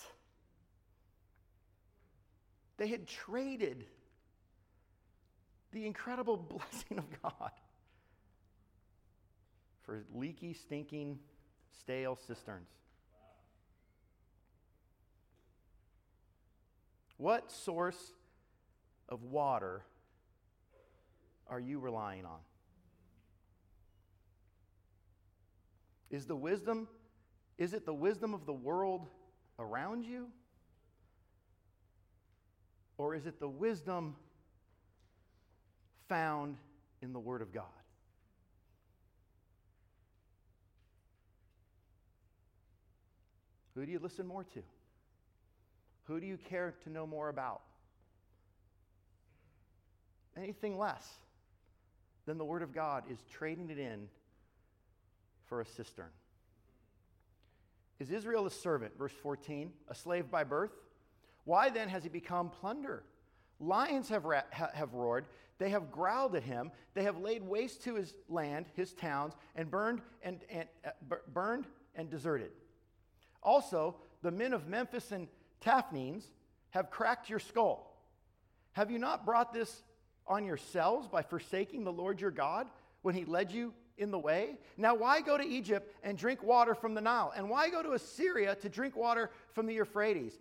They 2.78 2.88
had 2.88 3.08
traded 3.08 3.84
the 5.74 5.86
incredible 5.86 6.38
blessing 6.50 6.98
of 6.98 7.22
God 7.22 7.52
for 9.84 10.04
leaky, 10.14 10.54
stinking, 10.54 11.20
stale 11.80 12.16
cisterns. 12.16 12.70
What 17.18 17.52
source 17.52 18.14
of 19.10 19.24
water 19.24 19.84
are 21.48 21.60
you 21.60 21.80
relying 21.80 22.26
on? 22.26 22.40
Is 26.10 26.26
the 26.26 26.36
wisdom, 26.36 26.88
is 27.58 27.74
it 27.74 27.86
the 27.86 27.94
wisdom 27.94 28.34
of 28.34 28.46
the 28.46 28.54
world 28.54 29.08
around 29.60 30.06
you? 30.06 30.28
Or 32.98 33.16
is 33.16 33.26
it 33.26 33.40
the 33.40 33.50
wisdom 33.50 34.16
found 36.08 36.58
in 37.02 37.14
the 37.14 37.20
Word 37.20 37.42
of 37.42 37.52
God? 37.52 37.83
Who 43.76 43.86
do 43.86 43.92
you 43.92 44.00
listen 44.00 44.28
more 44.28 44.44
to? 44.44 44.62
Who 46.04 46.20
do 46.20 46.28
you 46.28 46.38
care 46.38 46.76
to 46.84 46.90
know 46.90 47.08
more 47.08 47.30
about? 47.30 47.62
Anything 50.36 50.78
less 50.78 51.08
than 52.26 52.38
the 52.38 52.46
Word 52.46 52.62
of 52.62 52.74
God 52.74 53.04
is 53.10 53.20
trading 53.32 53.70
it 53.70 53.78
in 53.78 54.08
for 55.46 55.62
a 55.62 55.66
cistern. 55.66 56.10
Is 58.00 58.12
Israel 58.12 58.46
a 58.46 58.52
servant? 58.52 58.98
Verse 58.98 59.14
14, 59.22 59.72
a 59.88 59.96
slave 59.96 60.30
by 60.30 60.44
birth? 60.44 60.72
Why 61.46 61.70
then 61.70 61.90
has 61.90 62.04
he 62.04 62.10
become 62.10 62.50
plunder? 62.50 63.04
Lions 63.60 64.10
have, 64.10 64.26
ra- 64.26 64.42
have 64.52 64.94
roared. 64.94 65.26
They 65.58 65.70
have 65.70 65.92
growled 65.92 66.36
at 66.36 66.44
him. 66.44 66.72
They 66.94 67.04
have 67.04 67.18
laid 67.18 67.44
waste 67.44 67.84
to 67.84 67.96
his 67.96 68.14
land, 68.28 68.66
his 68.76 68.94
towns, 68.94 69.34
and 69.56 69.70
burned 69.70 70.02
and, 70.22 70.40
and 70.50 70.68
uh, 70.86 71.16
burned 71.34 71.66
and 71.96 72.10
deserted. 72.10 72.52
Also, 73.44 73.96
the 74.22 74.32
men 74.32 74.54
of 74.54 74.68
Memphis 74.68 75.12
and 75.12 75.28
Tahpanhes 75.62 76.24
have 76.72 76.90
cracked 76.90 77.30
your 77.30 77.40
skull. 77.40 77.90
Have 78.74 78.90
you 78.90 78.98
not 78.98 79.26
brought 79.26 79.54
this 79.54 79.84
on 80.28 80.46
yourselves 80.46 81.08
by 81.08 81.22
forsaking 81.22 81.84
the 81.84 81.92
Lord 81.92 82.20
your 82.20 82.32
God 82.32 82.68
when 83.02 83.16
he 83.16 83.26
led 83.26 83.52
you 83.52 83.74
in 83.98 84.12
the 84.12 84.20
way? 84.20 84.58
Now, 84.78 84.96
why 84.96 85.22
go 85.22 85.38
to 85.38 85.44
Egypt 85.44 85.96
and 86.04 86.18
drink 86.18 86.42
water 86.44 86.74
from 86.74 86.94
the 86.94 87.02
Nile? 87.02 87.32
And 87.36 87.50
why 87.50 87.70
go 87.70 87.84
to 87.84 87.92
Assyria 87.92 88.56
to 88.56 88.70
drink 88.70 88.96
water 88.96 89.30
from 89.54 89.68
the 89.68 89.76
Euphrates? 89.76 90.40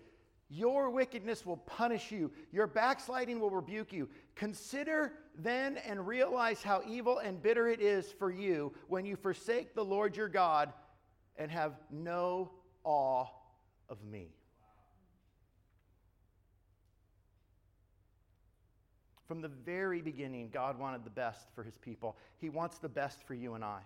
Your 0.48 0.90
wickedness 0.90 1.46
will 1.46 1.56
punish 1.56 2.12
you, 2.12 2.30
your 2.52 2.66
backsliding 2.66 3.40
will 3.40 3.50
rebuke 3.50 3.92
you. 3.92 4.08
Consider 4.34 5.14
then 5.38 5.78
and 5.78 6.06
realize 6.06 6.62
how 6.62 6.82
evil 6.86 7.18
and 7.18 7.42
bitter 7.42 7.68
it 7.68 7.80
is 7.80 8.12
for 8.12 8.30
you 8.30 8.72
when 8.88 9.06
you 9.06 9.16
forsake 9.16 9.74
the 9.74 9.84
Lord 9.84 10.14
your 10.14 10.28
God 10.28 10.72
and 11.36 11.50
have 11.50 11.72
no 11.90 12.50
awe 12.84 13.26
of 13.88 14.02
me. 14.04 14.28
From 19.26 19.40
the 19.40 19.48
very 19.48 20.02
beginning, 20.02 20.50
God 20.52 20.78
wanted 20.78 21.04
the 21.04 21.10
best 21.10 21.48
for 21.54 21.62
his 21.62 21.78
people. 21.78 22.16
He 22.38 22.50
wants 22.50 22.78
the 22.78 22.88
best 22.88 23.22
for 23.22 23.34
you 23.34 23.54
and 23.54 23.64
I. 23.64 23.80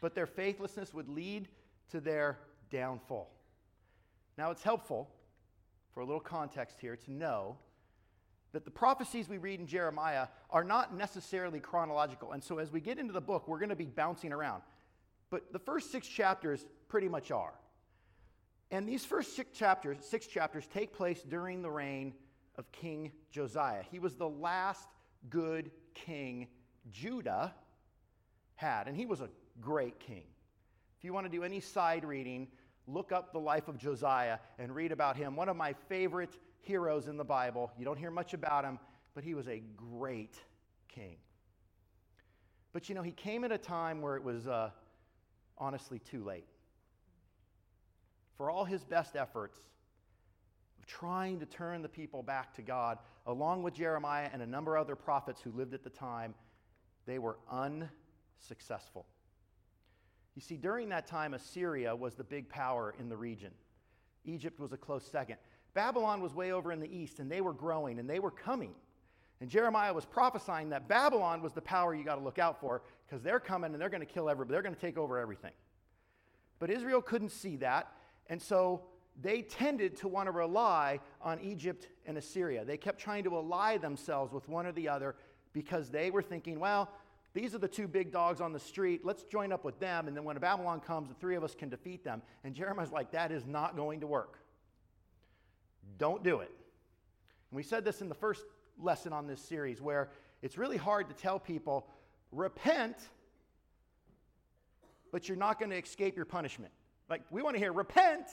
But 0.00 0.14
their 0.14 0.26
faithlessness 0.26 0.92
would 0.94 1.08
lead 1.08 1.48
to 1.90 2.00
their 2.00 2.38
downfall. 2.70 3.30
Now, 4.36 4.50
it's 4.50 4.62
helpful, 4.62 5.08
for 5.94 6.00
a 6.00 6.04
little 6.04 6.20
context 6.20 6.78
here, 6.80 6.96
to 6.96 7.12
know 7.12 7.56
that 8.52 8.64
the 8.64 8.70
prophecies 8.70 9.28
we 9.28 9.38
read 9.38 9.60
in 9.60 9.66
Jeremiah 9.66 10.28
are 10.50 10.64
not 10.64 10.96
necessarily 10.96 11.60
chronological. 11.60 12.32
And 12.32 12.42
so, 12.42 12.58
as 12.58 12.72
we 12.72 12.80
get 12.80 12.98
into 12.98 13.12
the 13.12 13.20
book, 13.20 13.46
we're 13.46 13.58
going 13.58 13.68
to 13.68 13.76
be 13.76 13.84
bouncing 13.84 14.32
around. 14.32 14.62
But 15.30 15.52
the 15.52 15.58
first 15.58 15.92
six 15.92 16.08
chapters 16.08 16.66
pretty 16.88 17.08
much 17.08 17.30
are. 17.30 17.54
And 18.70 18.88
these 18.88 19.04
first 19.04 19.36
six 19.36 19.56
chapters, 19.56 19.98
six 20.00 20.26
chapters 20.26 20.66
take 20.72 20.92
place 20.92 21.22
during 21.22 21.62
the 21.62 21.70
reign 21.70 22.14
of 22.56 22.70
King 22.72 23.12
Josiah. 23.30 23.82
He 23.90 23.98
was 23.98 24.16
the 24.16 24.28
last 24.28 24.88
good 25.30 25.70
king 25.94 26.48
Judah 26.90 27.54
had, 28.54 28.88
and 28.88 28.96
he 28.96 29.06
was 29.06 29.20
a 29.20 29.28
great 29.60 30.00
king. 30.00 30.24
If 30.98 31.04
you 31.04 31.12
want 31.12 31.26
to 31.26 31.30
do 31.30 31.44
any 31.44 31.60
side 31.60 32.04
reading, 32.04 32.48
look 32.86 33.12
up 33.12 33.32
the 33.32 33.38
life 33.38 33.68
of 33.68 33.78
Josiah 33.78 34.38
and 34.58 34.74
read 34.74 34.92
about 34.92 35.16
him. 35.16 35.36
One 35.36 35.48
of 35.48 35.56
my 35.56 35.74
favorite 35.88 36.36
heroes 36.62 37.06
in 37.06 37.16
the 37.16 37.24
Bible. 37.24 37.70
You 37.78 37.84
don't 37.84 37.98
hear 37.98 38.10
much 38.10 38.34
about 38.34 38.64
him, 38.64 38.78
but 39.14 39.22
he 39.22 39.34
was 39.34 39.48
a 39.48 39.62
great 39.76 40.36
king. 40.88 41.16
But 42.72 42.88
you 42.88 42.94
know, 42.94 43.02
he 43.02 43.12
came 43.12 43.44
at 43.44 43.52
a 43.52 43.58
time 43.58 44.02
where 44.02 44.16
it 44.16 44.22
was 44.22 44.46
uh, 44.46 44.70
honestly 45.56 45.98
too 46.00 46.24
late. 46.24 46.46
For 48.36 48.50
all 48.50 48.64
his 48.64 48.84
best 48.84 49.16
efforts, 49.16 49.58
of 50.78 50.86
trying 50.86 51.40
to 51.40 51.46
turn 51.46 51.82
the 51.82 51.88
people 51.88 52.22
back 52.22 52.54
to 52.54 52.62
God, 52.62 52.98
along 53.26 53.62
with 53.62 53.74
Jeremiah 53.74 54.28
and 54.32 54.42
a 54.42 54.46
number 54.46 54.76
of 54.76 54.82
other 54.82 54.96
prophets 54.96 55.40
who 55.40 55.50
lived 55.52 55.74
at 55.74 55.82
the 55.82 55.90
time, 55.90 56.34
they 57.06 57.18
were 57.18 57.38
unsuccessful. 57.50 59.06
You 60.34 60.42
see, 60.42 60.56
during 60.56 60.90
that 60.90 61.06
time, 61.06 61.32
Assyria 61.32 61.96
was 61.96 62.14
the 62.14 62.24
big 62.24 62.48
power 62.48 62.94
in 63.00 63.08
the 63.08 63.16
region. 63.16 63.52
Egypt 64.24 64.60
was 64.60 64.72
a 64.72 64.76
close 64.76 65.06
second. 65.06 65.36
Babylon 65.72 66.20
was 66.20 66.34
way 66.34 66.52
over 66.52 66.72
in 66.72 66.80
the 66.80 66.94
east, 66.94 67.20
and 67.20 67.30
they 67.30 67.40
were 67.40 67.52
growing 67.52 67.98
and 67.98 68.08
they 68.08 68.18
were 68.18 68.30
coming. 68.30 68.74
And 69.40 69.50
Jeremiah 69.50 69.92
was 69.92 70.04
prophesying 70.04 70.70
that 70.70 70.88
Babylon 70.88 71.42
was 71.42 71.52
the 71.52 71.60
power 71.60 71.94
you 71.94 72.04
got 72.04 72.16
to 72.16 72.22
look 72.22 72.38
out 72.38 72.60
for 72.60 72.82
because 73.06 73.22
they're 73.22 73.40
coming 73.40 73.72
and 73.72 73.80
they're 73.80 73.90
going 73.90 74.00
to 74.00 74.06
kill 74.06 74.30
everybody. 74.30 74.54
They're 74.54 74.62
going 74.62 74.74
to 74.74 74.80
take 74.80 74.96
over 74.96 75.18
everything. 75.18 75.52
But 76.58 76.70
Israel 76.70 77.02
couldn't 77.02 77.30
see 77.30 77.56
that. 77.56 77.92
And 78.28 78.40
so 78.40 78.82
they 79.20 79.42
tended 79.42 79.96
to 79.98 80.08
want 80.08 80.26
to 80.26 80.32
rely 80.32 81.00
on 81.22 81.40
Egypt 81.40 81.88
and 82.04 82.18
Assyria. 82.18 82.64
They 82.64 82.76
kept 82.76 83.00
trying 83.00 83.24
to 83.24 83.36
ally 83.36 83.78
themselves 83.78 84.32
with 84.32 84.48
one 84.48 84.66
or 84.66 84.72
the 84.72 84.88
other 84.88 85.16
because 85.52 85.90
they 85.90 86.10
were 86.10 86.22
thinking, 86.22 86.60
well, 86.60 86.90
these 87.32 87.54
are 87.54 87.58
the 87.58 87.68
two 87.68 87.86
big 87.86 88.12
dogs 88.12 88.40
on 88.40 88.52
the 88.52 88.58
street. 88.58 89.04
Let's 89.04 89.24
join 89.24 89.52
up 89.52 89.64
with 89.64 89.78
them. 89.78 90.08
And 90.08 90.16
then 90.16 90.24
when 90.24 90.36
Babylon 90.38 90.80
comes, 90.80 91.08
the 91.08 91.14
three 91.14 91.36
of 91.36 91.44
us 91.44 91.54
can 91.54 91.68
defeat 91.68 92.02
them. 92.02 92.22
And 92.44 92.54
Jeremiah's 92.54 92.92
like, 92.92 93.10
that 93.12 93.30
is 93.30 93.46
not 93.46 93.76
going 93.76 94.00
to 94.00 94.06
work. 94.06 94.38
Don't 95.98 96.22
do 96.22 96.40
it. 96.40 96.50
And 97.50 97.56
we 97.56 97.62
said 97.62 97.84
this 97.84 98.00
in 98.00 98.08
the 98.08 98.14
first 98.14 98.44
lesson 98.78 99.12
on 99.12 99.26
this 99.26 99.40
series 99.40 99.80
where 99.80 100.10
it's 100.42 100.58
really 100.58 100.76
hard 100.76 101.08
to 101.08 101.14
tell 101.14 101.38
people, 101.38 101.86
repent, 102.32 102.96
but 105.12 105.28
you're 105.28 105.38
not 105.38 105.58
going 105.58 105.70
to 105.70 105.78
escape 105.78 106.16
your 106.16 106.24
punishment. 106.24 106.72
Like, 107.08 107.22
we 107.30 107.42
want 107.42 107.54
to 107.54 107.60
hear, 107.60 107.72
repent, 107.72 108.26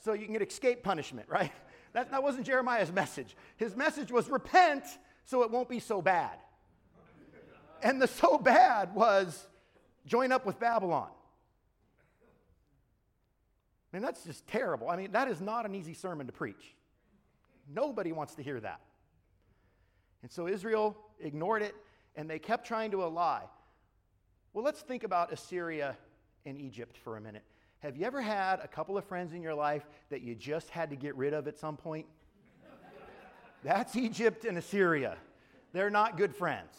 so 0.00 0.12
you 0.12 0.24
can 0.24 0.32
get 0.32 0.42
escape 0.42 0.82
punishment, 0.82 1.28
right? 1.30 1.52
That, 1.92 2.10
that 2.10 2.22
wasn't 2.22 2.46
Jeremiah's 2.46 2.92
message. 2.92 3.36
His 3.56 3.76
message 3.76 4.10
was 4.10 4.28
repent 4.28 4.84
so 5.24 5.42
it 5.42 5.50
won't 5.50 5.68
be 5.68 5.80
so 5.80 6.02
bad. 6.02 6.38
And 7.82 8.00
the 8.00 8.08
so 8.08 8.38
bad 8.38 8.94
was 8.94 9.46
join 10.06 10.32
up 10.32 10.46
with 10.46 10.58
Babylon. 10.58 11.10
I 13.92 13.96
mean, 13.96 14.02
that's 14.02 14.24
just 14.24 14.46
terrible. 14.48 14.90
I 14.90 14.96
mean, 14.96 15.12
that 15.12 15.28
is 15.28 15.40
not 15.40 15.66
an 15.66 15.74
easy 15.74 15.94
sermon 15.94 16.26
to 16.26 16.32
preach. 16.32 16.74
Nobody 17.72 18.12
wants 18.12 18.34
to 18.34 18.42
hear 18.42 18.58
that. 18.60 18.80
And 20.22 20.32
so 20.32 20.48
Israel 20.48 20.96
ignored 21.20 21.62
it 21.62 21.74
and 22.16 22.28
they 22.28 22.38
kept 22.38 22.66
trying 22.66 22.90
to 22.92 23.02
ally. 23.02 23.40
Well, 24.52 24.64
let's 24.64 24.80
think 24.80 25.04
about 25.04 25.32
Assyria 25.32 25.96
and 26.44 26.58
Egypt 26.58 26.96
for 26.96 27.16
a 27.16 27.20
minute. 27.20 27.44
Have 27.84 27.98
you 27.98 28.06
ever 28.06 28.22
had 28.22 28.60
a 28.60 28.66
couple 28.66 28.96
of 28.96 29.04
friends 29.04 29.34
in 29.34 29.42
your 29.42 29.52
life 29.52 29.84
that 30.08 30.22
you 30.22 30.34
just 30.34 30.70
had 30.70 30.88
to 30.88 30.96
get 30.96 31.14
rid 31.16 31.34
of 31.34 31.46
at 31.46 31.58
some 31.58 31.76
point? 31.76 32.06
That's 33.62 33.94
Egypt 33.94 34.46
and 34.46 34.56
Assyria. 34.56 35.18
They're 35.74 35.90
not 35.90 36.16
good 36.16 36.34
friends. 36.34 36.74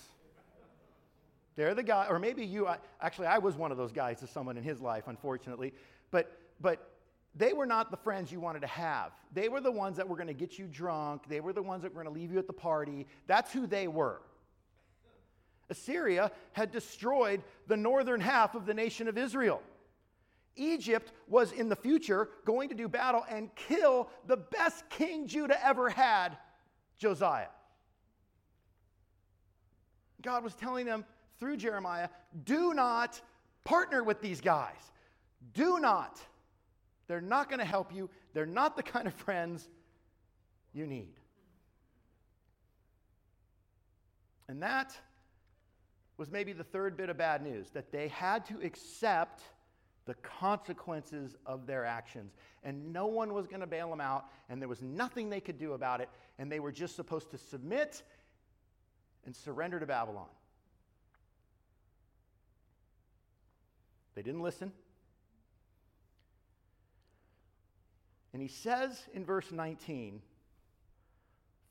They're 1.56 1.76
the 1.76 1.84
guy, 1.84 2.08
or 2.10 2.18
maybe 2.18 2.44
you, 2.44 2.68
actually, 3.00 3.28
I 3.28 3.38
was 3.38 3.56
one 3.56 3.72
of 3.72 3.78
those 3.78 3.92
guys 3.92 4.20
to 4.22 4.28
someone 4.28 4.58
in 4.58 4.64
his 4.64 4.82
life, 4.82 5.04
unfortunately. 5.06 5.76
But, 6.10 6.40
but 6.60 6.90
they 7.36 7.54
were 7.54 7.68
not 7.68 7.92
the 7.92 7.98
friends 7.98 8.32
you 8.32 8.40
wanted 8.40 8.62
to 8.62 8.68
have. 8.68 9.12
They 9.32 9.48
were 9.48 9.62
the 9.62 9.72
ones 9.72 9.98
that 9.98 10.10
were 10.10 10.16
going 10.16 10.26
to 10.26 10.34
get 10.34 10.58
you 10.58 10.66
drunk. 10.66 11.30
They 11.30 11.40
were 11.40 11.54
the 11.54 11.62
ones 11.62 11.84
that 11.84 11.94
were 11.94 12.02
going 12.02 12.12
to 12.12 12.20
leave 12.20 12.32
you 12.32 12.40
at 12.40 12.48
the 12.48 12.54
party. 12.54 13.06
That's 13.28 13.54
who 13.54 13.68
they 13.68 13.88
were. 13.88 14.24
Assyria 15.70 16.32
had 16.54 16.72
destroyed 16.72 17.44
the 17.68 17.78
northern 17.78 18.22
half 18.22 18.56
of 18.56 18.66
the 18.66 18.74
nation 18.74 19.08
of 19.08 19.20
Israel. 19.20 19.62
Egypt 20.56 21.12
was 21.28 21.52
in 21.52 21.70
the 21.70 21.76
future 21.76 22.30
going 22.46 22.70
to 22.70 22.76
do 22.76 22.88
battle 22.88 23.26
and 23.30 23.54
kill 23.56 24.10
the 24.28 24.38
best 24.38 24.90
king 24.90 25.28
Judah 25.28 25.64
ever 25.66 25.90
had, 25.90 26.38
Josiah. 26.98 27.48
God 30.22 30.44
was 30.44 30.56
telling 30.56 30.86
them 30.86 31.06
through 31.40 31.58
Jeremiah 31.58 32.10
do 32.44 32.74
not 32.74 33.22
partner 33.64 34.04
with 34.04 34.22
these 34.22 34.42
guys. 34.42 34.92
Do 35.54 35.80
not. 35.80 36.20
They're 37.08 37.22
not 37.22 37.50
going 37.50 37.60
to 37.60 37.66
help 37.66 37.94
you. 37.94 38.10
They're 38.34 38.46
not 38.46 38.76
the 38.76 38.84
kind 38.84 39.08
of 39.08 39.14
friends 39.14 39.68
you 40.74 40.88
need. 40.88 41.14
And 44.48 44.62
that 44.62 44.96
was 46.18 46.32
maybe 46.32 46.54
the 46.54 46.64
third 46.64 46.96
bit 46.96 47.10
of 47.10 47.18
bad 47.18 47.42
news 47.42 47.70
that 47.72 47.92
they 47.92 48.08
had 48.08 48.46
to 48.46 48.60
accept 48.62 49.42
the 50.06 50.14
consequences 50.16 51.36
of 51.46 51.66
their 51.66 51.84
actions. 51.84 52.34
And 52.64 52.94
no 52.94 53.08
one 53.08 53.34
was 53.34 53.48
going 53.48 53.62
to 53.62 53.68
bail 53.68 53.90
them 53.90 54.02
out, 54.02 54.26
and 54.50 54.62
there 54.62 54.70
was 54.70 54.82
nothing 54.82 55.30
they 55.30 55.42
could 55.42 55.58
do 55.58 55.74
about 55.74 56.02
it, 56.02 56.10
and 56.38 56.52
they 56.52 56.60
were 56.60 56.72
just 56.72 56.96
supposed 56.96 57.32
to 57.32 57.38
submit 57.38 58.04
and 59.26 59.36
surrender 59.36 59.80
to 59.80 59.86
Babylon. 59.86 60.28
They 64.14 64.22
didn't 64.22 64.42
listen. 64.42 64.72
And 68.32 68.42
he 68.42 68.48
says 68.48 69.02
in 69.14 69.26
verse 69.26 69.52
19, 69.52 70.22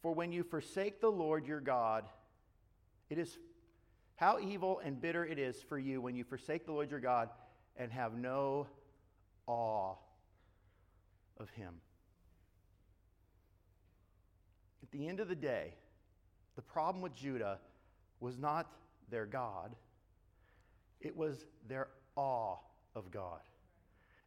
For 0.02 0.12
when 0.12 0.32
you 0.32 0.42
forsake 0.42 1.00
the 1.00 1.10
Lord 1.10 1.46
your 1.46 1.60
God, 1.60 2.04
it 3.10 3.18
is 3.18 3.38
how 4.16 4.38
evil 4.38 4.80
and 4.84 5.00
bitter 5.00 5.24
it 5.24 5.38
is 5.38 5.62
for 5.62 5.78
you 5.78 6.00
when 6.00 6.16
you 6.16 6.24
forsake 6.24 6.66
the 6.66 6.72
Lord 6.72 6.90
your 6.90 7.00
God 7.00 7.28
and 7.76 7.90
have 7.90 8.16
no 8.16 8.66
awe 9.46 9.94
of 11.38 11.50
him. 11.50 11.74
At 14.82 14.90
the 14.90 15.08
end 15.08 15.20
of 15.20 15.28
the 15.28 15.34
day, 15.34 15.74
the 16.56 16.62
problem 16.62 17.02
with 17.02 17.14
Judah 17.14 17.58
was 18.20 18.38
not 18.38 18.70
their 19.10 19.26
God, 19.26 19.74
it 21.00 21.16
was 21.16 21.44
their 21.68 21.88
awe 22.16 22.56
of 22.94 23.10
God. 23.10 23.40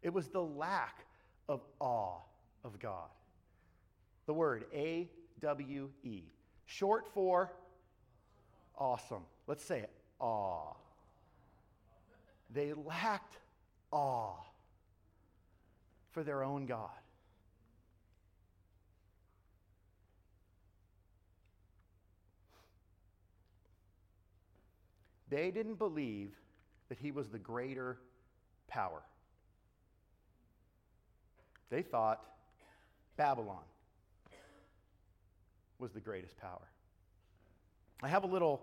It 0.04 0.14
was 0.14 0.28
the 0.28 0.42
lack 0.42 1.06
of 1.50 1.62
awe 1.80 2.20
of 2.64 2.80
God. 2.80 3.10
The 4.26 4.34
word 4.34 4.66
A 4.74 5.10
W 5.40 5.90
E, 6.04 6.24
short 6.66 7.08
for 7.14 7.52
awesome. 8.78 9.24
Let's 9.48 9.64
say 9.64 9.80
it 9.80 9.92
awe. 10.20 10.74
They 12.54 12.74
lacked 12.74 13.38
awe 13.92 14.36
for 16.12 16.24
their 16.24 16.44
own 16.44 16.66
God. 16.66 16.90
They 25.30 25.52
didn't 25.52 25.76
believe 25.76 26.32
that 26.90 26.98
he 26.98 27.12
was 27.12 27.28
the 27.28 27.38
greater 27.38 27.98
power. 28.68 29.02
They 31.70 31.82
thought 31.82 32.24
Babylon 33.18 33.64
was 35.80 35.92
the 35.92 36.00
greatest 36.00 36.38
power. 36.38 36.68
I 38.02 38.08
have 38.08 38.24
a 38.24 38.28
little, 38.28 38.62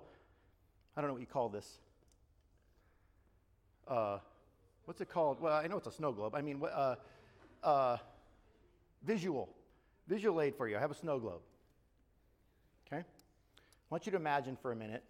I 0.96 1.00
don't 1.00 1.08
know 1.08 1.14
what 1.14 1.20
you 1.20 1.26
call 1.26 1.48
this. 1.48 1.78
Uh, 3.86 4.18
what's 4.84 5.00
it 5.00 5.08
called? 5.08 5.40
Well, 5.40 5.52
I 5.52 5.66
know 5.66 5.76
it's 5.76 5.86
a 5.86 5.92
snow 5.92 6.12
globe. 6.12 6.34
I 6.34 6.40
mean, 6.40 6.62
uh, 6.62 6.96
uh, 7.62 7.96
visual, 9.04 9.48
visual 10.08 10.40
aid 10.40 10.54
for 10.56 10.68
you. 10.68 10.76
I 10.76 10.80
have 10.80 10.90
a 10.90 10.96
snow 10.96 11.18
globe. 11.18 11.42
Okay? 12.86 13.00
I 13.00 13.04
want 13.90 14.06
you 14.06 14.12
to 14.12 14.18
imagine 14.18 14.56
for 14.60 14.72
a 14.72 14.76
minute 14.76 15.02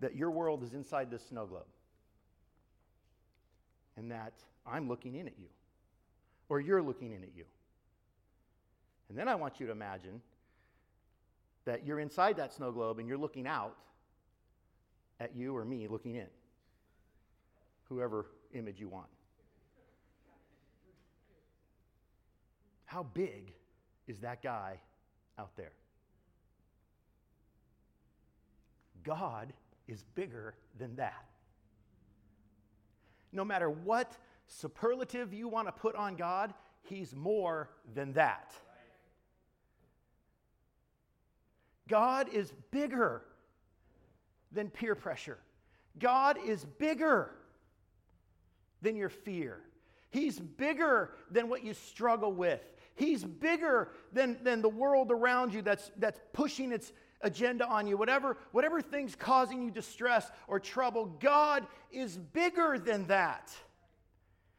that 0.00 0.14
your 0.14 0.30
world 0.30 0.62
is 0.62 0.74
inside 0.74 1.10
this 1.10 1.24
snow 1.26 1.46
globe 1.46 1.66
and 3.96 4.10
that 4.12 4.32
I'm 4.64 4.88
looking 4.88 5.16
in 5.16 5.26
at 5.26 5.34
you, 5.38 5.48
or 6.48 6.60
you're 6.60 6.82
looking 6.82 7.12
in 7.12 7.22
at 7.22 7.30
you. 7.36 7.44
And 9.08 9.18
then 9.18 9.28
I 9.28 9.34
want 9.34 9.58
you 9.58 9.66
to 9.66 9.72
imagine 9.72 10.20
that 11.64 11.84
you're 11.84 11.98
inside 11.98 12.36
that 12.36 12.52
snow 12.52 12.70
globe 12.70 12.98
and 12.98 13.08
you're 13.08 13.18
looking 13.18 13.46
out 13.46 13.76
at 15.20 15.34
you 15.34 15.56
or 15.56 15.64
me 15.64 15.88
looking 15.88 16.14
in, 16.14 16.26
whoever 17.88 18.26
image 18.52 18.80
you 18.80 18.88
want. 18.88 19.08
How 22.84 23.02
big 23.02 23.52
is 24.06 24.20
that 24.20 24.42
guy 24.42 24.80
out 25.38 25.54
there? 25.56 25.72
God 29.04 29.52
is 29.86 30.04
bigger 30.14 30.54
than 30.78 30.96
that. 30.96 31.24
No 33.32 33.44
matter 33.44 33.68
what 33.68 34.16
superlative 34.46 35.34
you 35.34 35.48
want 35.48 35.68
to 35.68 35.72
put 35.72 35.94
on 35.94 36.16
God, 36.16 36.54
He's 36.82 37.14
more 37.14 37.68
than 37.94 38.14
that. 38.14 38.54
God 41.88 42.28
is 42.32 42.52
bigger 42.70 43.22
than 44.52 44.70
peer 44.70 44.94
pressure. 44.94 45.38
God 45.98 46.38
is 46.44 46.64
bigger 46.64 47.32
than 48.82 48.96
your 48.96 49.08
fear. 49.08 49.60
He's 50.10 50.38
bigger 50.38 51.10
than 51.30 51.48
what 51.48 51.64
you 51.64 51.74
struggle 51.74 52.32
with. 52.32 52.60
He's 52.94 53.22
bigger 53.22 53.92
than, 54.12 54.38
than 54.42 54.62
the 54.62 54.68
world 54.68 55.12
around 55.12 55.54
you 55.54 55.62
that's, 55.62 55.90
that's 55.98 56.18
pushing 56.32 56.72
its 56.72 56.92
agenda 57.20 57.66
on 57.66 57.86
you, 57.86 57.96
whatever, 57.96 58.36
whatever 58.52 58.80
thing's 58.80 59.14
causing 59.14 59.62
you 59.62 59.70
distress 59.70 60.30
or 60.46 60.60
trouble, 60.60 61.06
God 61.20 61.66
is 61.90 62.16
bigger 62.16 62.78
than 62.78 63.06
that. 63.06 63.52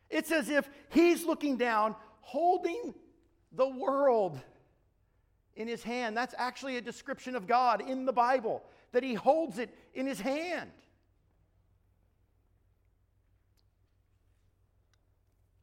It's 0.10 0.32
as 0.32 0.50
if 0.50 0.70
He's 0.90 1.26
looking 1.26 1.58
down, 1.58 1.96
holding 2.22 2.94
the 3.52 3.68
world 3.68 4.40
in 5.56 5.68
His 5.68 5.84
hand. 5.84 6.16
That's 6.16 6.36
actually 6.38 6.78
a 6.78 6.82
description 6.82 7.36
of 7.36 7.48
God 7.48 7.82
in 7.88 8.06
the 8.06 8.14
Bible, 8.14 8.64
that 8.92 9.04
He 9.04 9.14
holds 9.14 9.60
it 9.60 9.74
in 9.94 10.06
His 10.08 10.20
hand. 10.20 10.72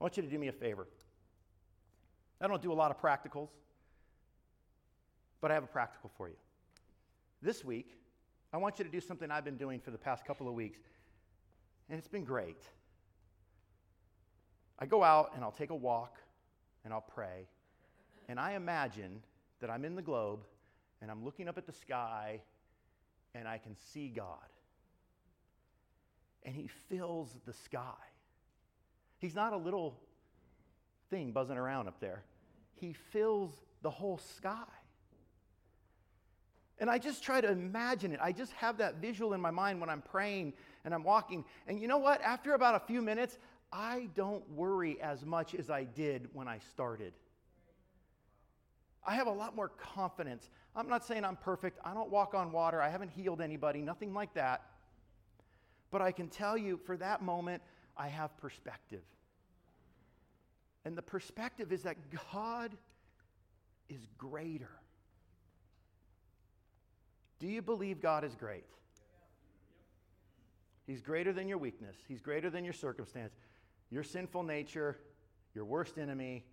I 0.00 0.04
want 0.04 0.16
you 0.16 0.22
to 0.22 0.28
do 0.28 0.38
me 0.38 0.48
a 0.48 0.52
favor. 0.52 0.86
I 2.40 2.48
don't 2.48 2.62
do 2.62 2.72
a 2.72 2.74
lot 2.74 2.90
of 2.90 3.00
practicals, 3.00 3.48
but 5.40 5.50
I 5.50 5.54
have 5.54 5.64
a 5.64 5.68
practical 5.68 6.10
for 6.16 6.28
you. 6.28 6.36
This 7.40 7.64
week, 7.64 7.96
I 8.52 8.58
want 8.58 8.78
you 8.78 8.84
to 8.84 8.90
do 8.90 9.00
something 9.00 9.30
I've 9.30 9.44
been 9.44 9.56
doing 9.56 9.80
for 9.80 9.90
the 9.90 9.98
past 9.98 10.24
couple 10.26 10.48
of 10.48 10.54
weeks, 10.54 10.80
and 11.88 11.98
it's 11.98 12.08
been 12.08 12.24
great. 12.24 12.62
I 14.78 14.86
go 14.86 15.02
out 15.02 15.32
and 15.34 15.42
I'll 15.42 15.50
take 15.52 15.70
a 15.70 15.74
walk 15.74 16.18
and 16.84 16.92
I'll 16.92 17.00
pray, 17.00 17.46
and 18.28 18.38
I 18.38 18.52
imagine 18.52 19.22
that 19.60 19.70
I'm 19.70 19.84
in 19.84 19.94
the 19.94 20.02
globe 20.02 20.40
and 21.00 21.10
I'm 21.10 21.24
looking 21.24 21.48
up 21.48 21.58
at 21.58 21.66
the 21.66 21.72
sky 21.72 22.40
and 23.34 23.48
I 23.48 23.58
can 23.58 23.74
see 23.92 24.08
God. 24.08 24.38
And 26.42 26.54
He 26.54 26.68
fills 26.88 27.34
the 27.46 27.52
sky. 27.52 27.94
He's 29.18 29.34
not 29.34 29.52
a 29.52 29.56
little 29.56 29.98
thing 31.10 31.32
buzzing 31.32 31.56
around 31.56 31.88
up 31.88 32.00
there, 32.00 32.24
He 32.74 32.92
fills 32.92 33.52
the 33.82 33.90
whole 33.90 34.18
sky. 34.18 34.64
And 36.78 36.90
I 36.90 36.98
just 36.98 37.22
try 37.22 37.40
to 37.40 37.50
imagine 37.50 38.12
it. 38.12 38.20
I 38.22 38.32
just 38.32 38.52
have 38.52 38.76
that 38.78 38.96
visual 38.96 39.32
in 39.32 39.40
my 39.40 39.50
mind 39.50 39.80
when 39.80 39.88
I'm 39.88 40.02
praying 40.02 40.52
and 40.84 40.92
I'm 40.92 41.04
walking. 41.04 41.42
And 41.66 41.80
you 41.80 41.88
know 41.88 41.96
what? 41.96 42.20
After 42.20 42.52
about 42.52 42.74
a 42.74 42.80
few 42.80 43.00
minutes, 43.00 43.38
I 43.72 44.08
don't 44.14 44.46
worry 44.50 45.00
as 45.00 45.24
much 45.24 45.54
as 45.54 45.70
I 45.70 45.84
did 45.84 46.28
when 46.34 46.48
I 46.48 46.58
started. 46.58 47.14
I 49.06 49.14
have 49.14 49.26
a 49.26 49.32
lot 49.32 49.56
more 49.56 49.68
confidence. 49.68 50.50
I'm 50.74 50.88
not 50.88 51.04
saying 51.04 51.24
I'm 51.24 51.36
perfect. 51.36 51.78
I 51.84 51.94
don't 51.94 52.10
walk 52.10 52.34
on 52.34 52.52
water. 52.52 52.82
I 52.82 52.88
haven't 52.88 53.10
healed 53.10 53.40
anybody, 53.40 53.80
nothing 53.80 54.12
like 54.12 54.34
that. 54.34 54.62
But 55.90 56.02
I 56.02 56.12
can 56.12 56.28
tell 56.28 56.58
you 56.58 56.78
for 56.84 56.96
that 56.96 57.22
moment, 57.22 57.62
I 57.96 58.08
have 58.08 58.36
perspective. 58.38 59.02
And 60.84 60.96
the 60.96 61.02
perspective 61.02 61.72
is 61.72 61.82
that 61.82 61.96
God 62.32 62.72
is 63.88 64.06
greater. 64.18 64.70
Do 67.38 67.46
you 67.46 67.62
believe 67.62 68.00
God 68.00 68.24
is 68.24 68.34
great? 68.34 68.64
He's 70.86 71.00
greater 71.00 71.32
than 71.32 71.48
your 71.48 71.58
weakness. 71.58 71.96
He's 72.06 72.20
greater 72.20 72.50
than 72.50 72.64
your 72.64 72.72
circumstance, 72.72 73.34
your 73.90 74.04
sinful 74.04 74.44
nature, 74.44 74.96
your 75.54 75.64
worst 75.64 75.98
enemy, 75.98 76.44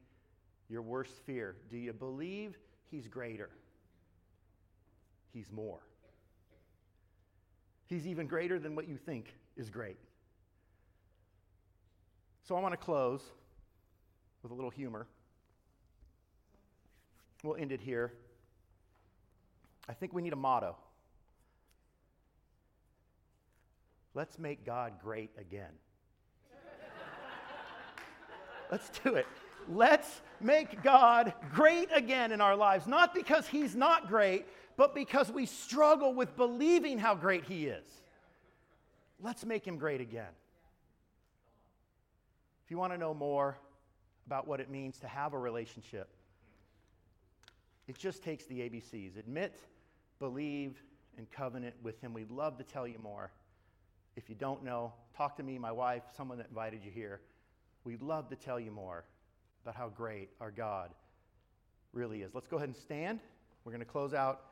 your 0.70 0.82
worst 0.82 1.14
fear. 1.26 1.56
Do 1.70 1.78
you 1.78 1.94
believe 1.94 2.58
he's 2.90 3.08
greater? 3.08 3.50
He's 5.32 5.52
more. 5.52 5.82
He's 7.86 8.08
even 8.08 8.28
greater 8.28 8.58
than 8.58 8.76
what 8.76 8.88
you 8.88 8.98
think 8.98 9.36
is 9.56 9.70
great. 9.70 9.98
So 12.44 12.56
I 12.56 12.60
want 12.60 12.74
to 12.74 12.78
close 12.78 13.22
with 14.42 14.52
a 14.52 14.56
little 14.56 14.70
humor. 14.70 15.08
We'll 17.42 17.56
end 17.56 17.72
it 17.72 17.80
here. 17.80 18.14
I 19.88 19.94
think 19.94 20.14
we 20.14 20.22
need 20.22 20.34
a 20.34 20.38
motto. 20.38 20.76
Let's 24.14 24.38
make 24.38 24.66
God 24.66 24.94
great 25.02 25.32
again. 25.38 25.72
Let's 28.72 28.90
do 29.00 29.16
it. 29.16 29.26
Let's 29.70 30.22
make 30.42 30.84
God 30.84 31.34
great 31.54 31.90
again 31.94 32.32
in 32.32 32.42
our 32.42 32.56
lives, 32.56 32.88
not 32.88 33.14
because 33.14 33.48
He's 33.48 33.76
not 33.76 34.08
great, 34.08 34.46
but 34.76 34.94
because 34.94 35.32
we 35.32 35.46
struggle 35.46 36.14
with 36.14 36.36
believing 36.36 36.98
how 36.98 37.16
great 37.16 37.46
He 37.46 37.68
is. 37.68 37.86
Let's 39.22 39.46
make 39.46 39.66
Him 39.66 39.78
great 39.78 40.02
again. 40.02 40.32
You 42.74 42.80
want 42.80 42.92
to 42.92 42.98
know 42.98 43.14
more 43.14 43.56
about 44.26 44.48
what 44.48 44.60
it 44.60 44.68
means 44.68 44.98
to 45.02 45.08
have 45.08 45.34
a 45.34 45.38
relationship, 45.38 46.10
it 47.88 47.96
just 48.00 48.24
takes 48.24 48.46
the 48.46 48.62
ABCs 48.62 49.16
admit, 49.16 49.60
believe, 50.18 50.82
and 51.20 51.30
covenant 51.30 51.76
with 51.84 52.02
Him. 52.02 52.16
We'd 52.16 52.32
love 52.32 52.58
to 52.58 52.64
tell 52.64 52.88
you 52.88 52.98
more. 52.98 53.30
If 54.16 54.28
you 54.28 54.34
don't 54.34 54.64
know, 54.64 54.92
talk 55.16 55.38
to 55.38 55.44
me, 55.44 55.60
my 55.60 55.72
wife, 55.72 56.02
someone 56.18 56.40
that 56.40 56.48
invited 56.50 56.84
you 56.84 56.90
here. 56.90 57.22
We'd 57.84 58.02
love 58.02 58.28
to 58.30 58.36
tell 58.36 58.60
you 58.60 58.72
more 58.72 59.06
about 59.62 59.76
how 59.76 59.90
great 59.90 60.30
our 60.42 60.50
God 60.50 60.90
really 61.92 62.24
is. 62.24 62.34
Let's 62.34 62.48
go 62.48 62.58
ahead 62.58 62.70
and 62.70 62.76
stand. 62.76 63.20
We're 63.66 63.72
going 63.72 63.86
to 63.86 63.86
close 63.86 64.16
out 64.16 64.46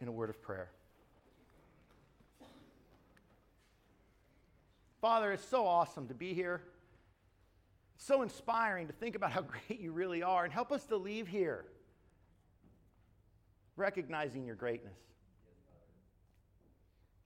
in 0.00 0.06
a 0.06 0.12
word 0.12 0.30
of 0.30 0.40
prayer. 0.40 0.70
Father, 5.00 5.32
it's 5.32 5.44
so 5.44 5.66
awesome 5.66 6.06
to 6.06 6.14
be 6.14 6.34
here. 6.34 6.62
So 7.98 8.22
inspiring 8.22 8.86
to 8.86 8.92
think 8.94 9.16
about 9.16 9.32
how 9.32 9.42
great 9.68 9.80
you 9.80 9.92
really 9.92 10.22
are 10.22 10.44
and 10.44 10.52
help 10.52 10.72
us 10.72 10.84
to 10.86 10.96
leave 10.96 11.28
here 11.28 11.66
recognizing 13.76 14.44
your 14.44 14.56
greatness. 14.56 14.98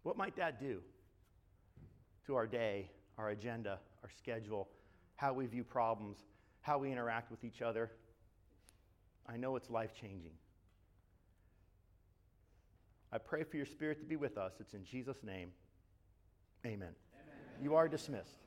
What 0.02 0.16
might 0.16 0.36
that 0.36 0.60
do 0.60 0.80
to 2.26 2.34
our 2.34 2.46
day, 2.46 2.90
our 3.16 3.30
agenda, 3.30 3.78
our 4.02 4.10
schedule, 4.10 4.68
how 5.16 5.32
we 5.32 5.46
view 5.46 5.64
problems, 5.64 6.18
how 6.60 6.78
we 6.78 6.92
interact 6.92 7.30
with 7.30 7.44
each 7.44 7.62
other? 7.62 7.90
I 9.26 9.36
know 9.36 9.56
it's 9.56 9.70
life 9.70 9.94
changing. 9.94 10.32
I 13.12 13.18
pray 13.18 13.44
for 13.44 13.56
your 13.56 13.66
spirit 13.66 14.00
to 14.00 14.06
be 14.06 14.16
with 14.16 14.36
us. 14.36 14.54
It's 14.58 14.74
in 14.74 14.84
Jesus' 14.84 15.22
name. 15.22 15.50
Amen. 16.64 16.88
Amen. 16.88 17.62
You 17.62 17.74
are 17.74 17.88
dismissed. 17.88 18.38